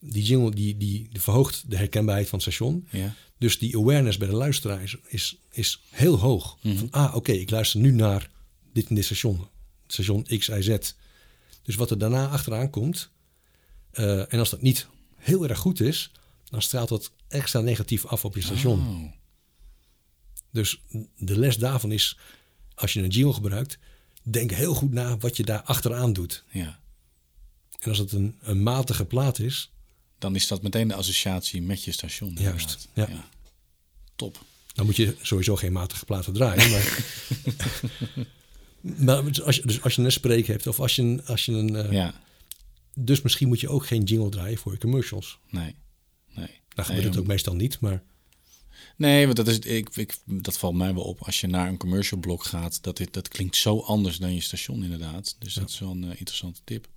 [0.00, 2.86] die jingle die, die verhoogt de herkenbaarheid van het station.
[2.90, 3.14] Ja.
[3.40, 6.58] Dus die awareness bij de luisteraar is, is, heel hoog.
[6.62, 8.30] Van, ah, oké, ik luister nu naar
[8.72, 9.46] dit en dit station.
[9.86, 10.92] Station X, Y, Z.
[11.62, 13.10] Dus wat er daarna achteraan komt...
[13.90, 14.86] eh, en als dat niet
[15.16, 16.10] heel erg goed is...
[16.50, 18.80] dan straalt dat extra negatief af op je station.
[18.80, 19.12] Oh,
[20.50, 20.82] Dus
[21.16, 22.18] de les daarvan is...
[22.74, 23.78] als je een jingle gebruikt...
[24.22, 26.44] denk heel goed na wat je daar achteraan doet.
[26.50, 26.78] ja.
[27.78, 29.70] En als het een, een matige plaat is...
[30.20, 32.36] Dan is dat meteen de associatie met je station.
[32.38, 33.28] Juist, ja.
[34.16, 34.44] Top.
[34.72, 36.70] Dan moet je sowieso geen matige platen draaien.
[36.70, 37.04] Maar,
[39.22, 41.26] maar als, je, dus als je een spreek hebt of als je een...
[41.26, 42.14] Als je een eh, Ja,
[42.94, 45.38] Dus misschien moet je ook geen jingle draaien voor je commercials.
[45.50, 45.74] nee.
[46.34, 46.60] Nee.
[46.74, 48.02] Nou gebeurt het Nee, ook meestal niet, maar
[48.96, 51.22] Nee, want dat, is, ik, ik, dat valt mij wel op.
[51.22, 54.40] Als je naar een commercial blok gaat, dat, dit, dat klinkt zo anders dan je
[54.40, 55.36] station inderdaad.
[55.38, 56.88] Dus dat is wel een eh, interessante tip.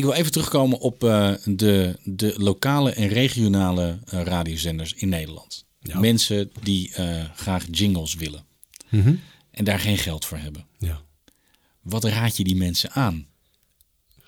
[0.00, 5.64] Ik wil even terugkomen op eh, de, de lokale en regionale eh, radiozenders in Nederland.
[5.80, 5.98] Ja.
[5.98, 8.44] Mensen die eh, graag jingles willen
[9.50, 10.66] en daar geen geld voor hebben.
[10.78, 11.02] ja,
[11.82, 13.26] Wat raad je die mensen aan?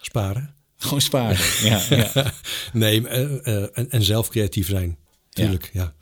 [0.01, 0.55] sparen.
[0.77, 1.39] Gewoon sparen.
[1.71, 2.33] ja, ja.
[2.73, 4.97] Nee, en, en zelf creatief zijn.
[5.29, 5.95] Tuurlijk, ja.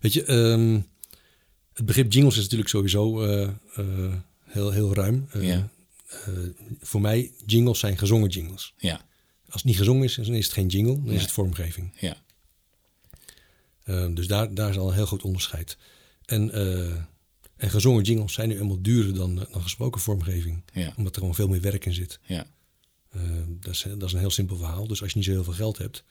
[0.00, 0.80] Weet je, ehm,
[1.72, 3.20] het begrip jingles is natuurlijk sowieso
[4.44, 5.28] heel, heel ruim.
[5.40, 5.68] Ja.
[6.26, 6.32] Eh,
[6.80, 8.74] voor mij, jingles zijn gezongen jingles.
[8.76, 9.06] ja,
[9.46, 11.14] Als het niet gezongen is, dan is het geen jingle, dan Nee.
[11.16, 11.92] is het vormgeving.
[12.00, 12.16] ja.
[13.84, 15.76] Eh, dus daar, daar is al een heel groot onderscheid.
[16.24, 16.94] En, eh,
[17.56, 20.62] en gezongen jingles zijn nu helemaal duurder dan, eh, dan gesproken vormgeving.
[20.72, 20.92] Ja.
[20.96, 22.18] Omdat er gewoon veel meer werk in zit.
[22.26, 22.46] ja.
[23.10, 24.86] Eh, dat, is, dat is een heel simpel verhaal.
[24.86, 26.04] Dus als je niet zo heel veel geld hebt,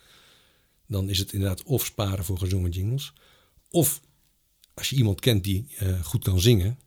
[0.88, 3.14] dan is het inderdaad of sparen voor gezongen jingles.
[3.70, 4.02] Of
[4.74, 5.68] als je iemand kent die
[6.04, 6.80] goed kan zingen,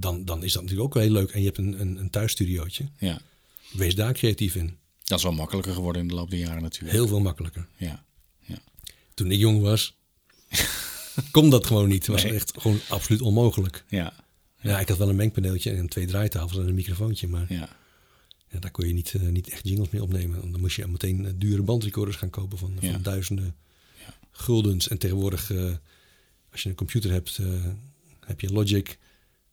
[0.00, 1.30] dan, dan is dat natuurlijk ook wel heel leuk.
[1.30, 2.88] En je hebt een, een, een thuisstudiootje.
[2.98, 3.20] ja.
[3.72, 4.76] Wees daar creatief in.
[5.04, 6.92] Dat is wel makkelijker geworden in de loop der jaren natuurlijk.
[6.92, 7.68] Heel veel makkelijker.
[7.76, 8.04] Ja,
[8.40, 8.58] ja.
[9.14, 9.96] Toen ik jong was,
[11.30, 11.98] kon dat gewoon niet.
[12.06, 12.32] Het was Nee.
[12.34, 13.84] echt gewoon absoluut onmogelijk.
[13.88, 14.12] Ja,
[14.60, 17.28] Ja, ik had wel een mengpaneeltje en twee draaitafels en een microfoontje.
[17.28, 17.76] Maar ja.
[18.50, 20.40] ja, daar kon je niet, eh, niet echt jingles mee opnemen.
[20.40, 22.92] Want Dan moest je meteen eh, dure bandrecorders gaan kopen van, Ja.
[22.92, 23.54] van duizenden
[24.30, 24.88] guldens.
[24.88, 25.72] En tegenwoordig, eh,
[26.52, 27.46] als je een computer hebt, eh,
[28.20, 28.98] heb je Logic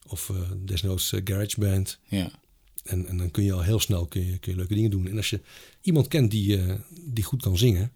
[0.07, 1.99] of eh, desnoods eh, GarageBand.
[2.07, 2.41] ja.
[2.83, 5.07] En, en dan kun je al heel snel kun je, kun je leuke dingen doen.
[5.07, 5.41] En als je
[5.81, 7.91] iemand kent die, eh, die goed kan zingen.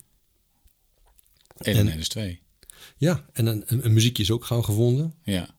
[1.57, 2.41] 1 En- en 1 is 2.
[2.97, 5.13] Ja, en een, een, een muziekje is ook gauw gevonden.
[5.23, 5.55] Ja,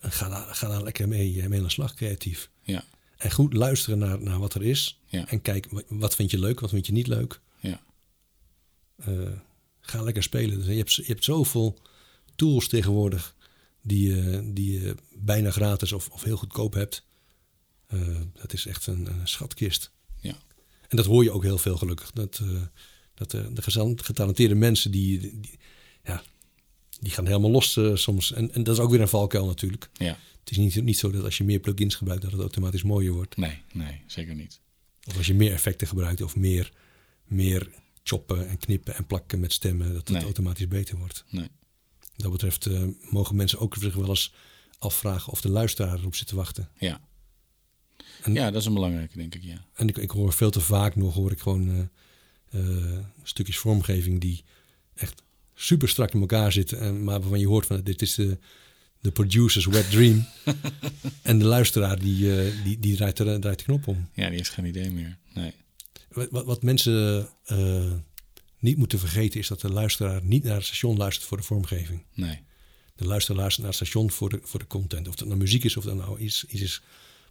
[0.00, 2.50] ga, daar, ga daar lekker mee, mee aan de slag, creatief.
[2.62, 2.84] ja,
[3.16, 5.00] En goed luisteren naar, naar wat er is.
[5.06, 5.28] Ja.
[5.28, 7.40] En kijk, wa- wat vind je leuk, wat vind je niet leuk.
[7.60, 7.80] ja.
[9.80, 10.56] Ga lekker spelen.
[10.58, 11.78] Dus je, hebt, je hebt zoveel
[12.36, 13.36] tools tegenwoordig
[13.82, 17.06] die, je- die je bijna gratis of, of heel goedkoop hebt.
[17.86, 19.90] Eh, dat is echt een, een schatkist.
[20.20, 20.36] ja.
[20.88, 22.10] En dat hoor je ook heel veel gelukkig.
[22.10, 22.62] Dat, eh,
[23.14, 23.62] dat eh, de
[24.02, 25.58] getalenteerde mensen die, die,
[26.04, 26.22] ja,
[27.00, 28.32] die gaan helemaal los soms.
[28.32, 29.90] En, en dat is ook weer een valkuil natuurlijk.
[29.92, 30.18] ja.
[30.40, 33.12] Het is niet, niet zo dat als je meer plugins gebruikt dat het automatisch mooier
[33.12, 33.36] wordt.
[33.36, 34.60] Nee, nee, zeker niet.
[35.08, 36.72] Of als je meer effecten gebruikt of meer,
[37.24, 37.68] meer
[38.02, 40.22] choppen en knippen en plakken met stemmen, dat het Nee.
[40.22, 41.24] automatisch beter wordt.
[41.30, 41.48] Nee.
[42.22, 44.32] Dat betreft eh, mogen mensen ook zich wel eens
[44.78, 46.68] afvragen of de luisteraar erop zit te wachten.
[46.78, 47.00] Ja.
[48.22, 49.64] En- ja, dat is een belangrijke, denk ik, ja.
[49.74, 51.90] En ik, ik hoor veel te vaak nog hoor ik gewoon
[52.50, 54.44] eh, eh, stukjes vormgeving die
[54.94, 55.22] echt
[55.54, 56.80] super strak in elkaar zitten.
[56.80, 58.38] En, maar waarvan je hoort van dit is de,
[59.00, 60.26] de producer's wet dream.
[61.22, 62.28] en de luisteraar die,
[62.64, 64.08] die, die draait, de, draait de knop om.
[64.14, 65.18] Ja, die heeft geen idee meer.
[65.34, 65.52] Nee.
[66.12, 67.28] Wat, wat- wat mensen
[68.60, 72.04] niet moeten vergeten is dat de luisteraar niet naar het station luistert voor de vormgeving.
[72.14, 72.42] Nee.
[72.96, 75.08] De luisteraar luistert naar het station voor de, voor de content.
[75.08, 76.82] Of dat nou muziek is, of dat nou iets, iets is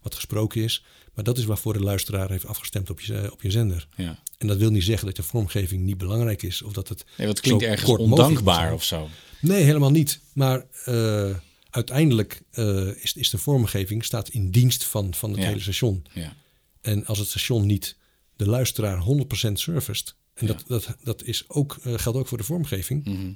[0.01, 0.83] wat gesproken is.
[1.13, 3.87] Maar dat is waarvoor de luisteraar heeft afgestemd op je, op je zender.
[3.95, 4.19] Ja.
[4.37, 6.61] En dat wil niet zeggen dat de vormgeving niet belangrijk is.
[6.61, 9.09] Of dat het Nee, wat klinkt ergens ondankbaar of zo.
[9.41, 10.19] Nee, helemaal niet.
[10.33, 11.35] Maar eh,
[11.69, 15.47] uiteindelijk eh, is, is de vormgeving staat in dienst van, van het Ja.
[15.47, 16.05] hele station.
[16.13, 16.35] Ja.
[16.81, 17.95] En als het station niet
[18.35, 19.03] de luisteraar
[19.49, 23.31] 100% serviced, en dat, dat, dat is ook, eh, geldt ook voor de vormgeving, Mhm.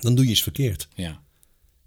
[0.00, 0.88] dan doe je iets verkeerd.
[0.94, 1.22] Ja.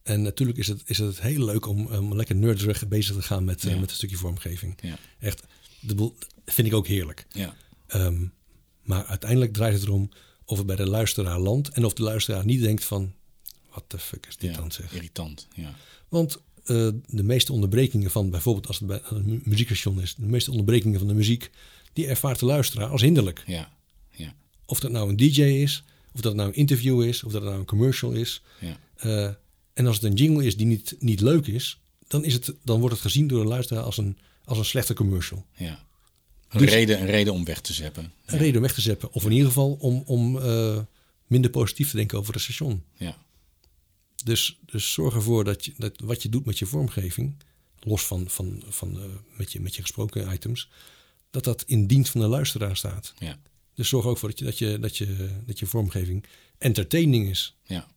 [0.04, 3.44] En natuurlijk is het, is het heel leuk om, om lekker nerdig bezig te gaan
[3.44, 4.78] met, eh, met een stukje vormgeving.
[4.82, 4.98] Ja.
[5.20, 5.44] Echt,
[5.80, 7.26] de boel vind ik ook heerlijk.
[7.30, 7.56] Ja.
[7.88, 8.26] Ehm,
[8.84, 10.10] maar uiteindelijk draait het erom
[10.46, 13.14] of het bij de luisteraar landt en of de luisteraar niet denkt van,
[13.74, 14.94] wat de fuck is dit dan zeg.
[14.94, 15.48] Irritant.
[15.56, 15.76] Ja.
[16.08, 20.26] Want eh, de meeste onderbrekingen van, bijvoorbeeld als het bij een mu- muziekstation is, de
[20.26, 21.50] meeste onderbrekingen van de muziek,
[21.94, 23.44] die ervaart de luisteraar als hinderlijk.
[23.46, 23.78] Ja.
[24.70, 27.56] Of dat nou een DJ is, of dat nou een interview is, of dat nou
[27.56, 28.42] een commercial is.
[28.60, 28.80] Ja.
[28.96, 29.34] Eh,
[29.74, 32.80] en als het een jingle is die niet, niet leuk is, dan, is het, dan
[32.80, 35.46] wordt het gezien door de luisteraar als een, als een slechte commercial.
[35.56, 35.88] ja.
[36.50, 38.14] Een, Dus- reden, een reden om weg te zeppen.
[38.26, 39.14] Een reden om weg te zetten.
[39.14, 40.80] Of in ieder geval om, om eh,
[41.28, 42.84] minder positief te denken over het station.
[42.94, 43.18] Ja.
[44.24, 47.36] Dus, dus zorg ervoor dat, je, dat wat je doet met je vormgeving,
[47.80, 49.04] los van, van, van eh,
[49.38, 50.70] met, je, met je gesproken items,
[51.30, 53.14] dat dat in dienst van de luisteraar staat.
[53.20, 53.40] Ja.
[53.80, 56.26] Dus zorg ook voor dat je, dat je, dat je, dat je vormgeving
[56.58, 57.56] entertaining is.
[57.64, 57.88] Ja.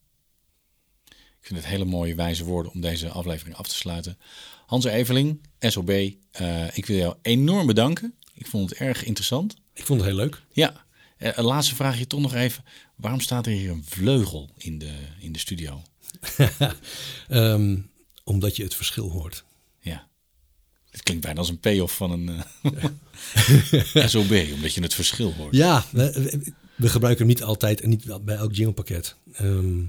[1.09, 4.19] Ik vind het hele mooie wijze woorden om deze aflevering af te sluiten.
[4.67, 5.91] Hans Eveling, SOB,
[6.31, 8.15] eh, ik wil jou enorm bedanken.
[8.35, 9.57] Ik vond het erg interessant.
[9.75, 10.43] Ik vond het heel leuk.
[10.53, 10.85] Ja,
[11.17, 12.65] Eh, een laatste vraagje toch nog even.
[12.97, 15.83] Waarom staat er hier een vleugel in de, in de studio?
[17.29, 17.79] Ehm,
[18.25, 19.45] omdat je het verschil hoort.
[20.93, 22.29] Het klinkt bijna als een payoff van een
[23.95, 25.55] eh, SOB, omdat je het verschil hoort.
[25.57, 26.41] Ja, we,
[26.77, 29.17] we gebruiken hem niet altijd en niet bij elk jinglepakket.
[29.33, 29.81] Ehm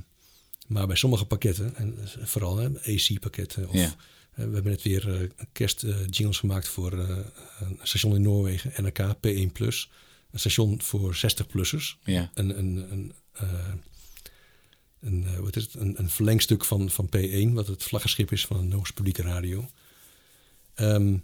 [0.68, 3.70] maar bij sommige pakketten, en vooral AC-pakketten.
[3.70, 3.84] Of, Ja.
[3.86, 3.92] eh,
[4.34, 7.18] we hebben net weer eh kerstjingles gemaakt voor eh,
[7.60, 9.52] een station in Noorwegen, NRK P1+.
[9.52, 9.90] Plus.
[10.32, 11.98] Een station voor 60-plussers.
[12.04, 12.32] Ja.
[12.34, 13.50] Een, een, een, eh,
[15.02, 15.74] een, eh, wat is het?
[15.74, 19.70] Een, een verlengstuk van, van P1, wat het vlaggenschip is van de Noorse publieke radio.
[20.76, 21.18] Ehm,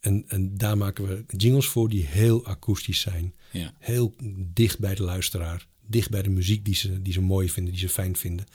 [0.00, 3.34] en, en daar maken we jingles voor die heel akoestisch zijn.
[3.52, 3.74] Ja.
[3.78, 4.14] Heel
[4.52, 5.66] dicht bij de luisteraar.
[5.80, 8.46] Dicht bij de muziek die ze, die ze mooi vinden, die ze fijn vinden.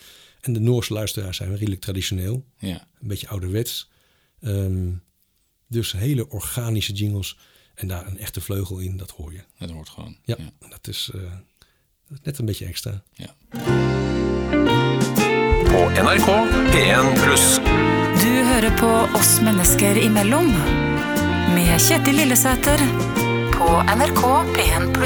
[0.41, 2.45] En de Noorse luisteraars zijn redelijk traditioneel.
[2.57, 2.87] Ja.
[3.01, 3.89] Een beetje ouderwets.
[4.39, 4.91] Ehm,
[5.67, 7.37] dus hele organische jingles.
[7.75, 9.43] En daar een echte vleugel in, dat hoor je.
[9.57, 10.17] Dat hoort gewoon.
[10.23, 10.67] Ja, Ja.
[10.69, 11.33] dat is eh,
[12.23, 13.03] net een beetje extra.
[13.13, 13.35] Ja.
[15.63, 16.27] På NRK
[16.71, 18.02] P1+.
[18.23, 20.45] Du hører på Oss mennesker imellom
[21.51, 22.79] med Kjetil Lillesæter
[23.51, 24.21] på NRK
[24.55, 25.01] P1+.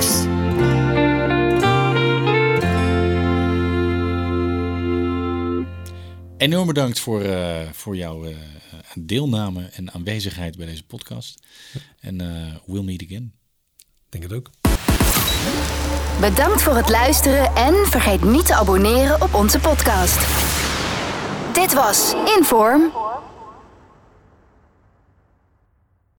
[6.38, 8.36] Enorm bedankt voor, eh, voor jouw eh,
[8.94, 11.40] deelname en aanwezigheid bij deze podcast.
[12.00, 13.34] En eh, we'll meet again.
[14.10, 14.50] Denk het ook.
[16.20, 20.20] Bedankt voor het luisteren en vergeet niet te abonneren op onze podcast.
[21.54, 23.07] Dit was Inform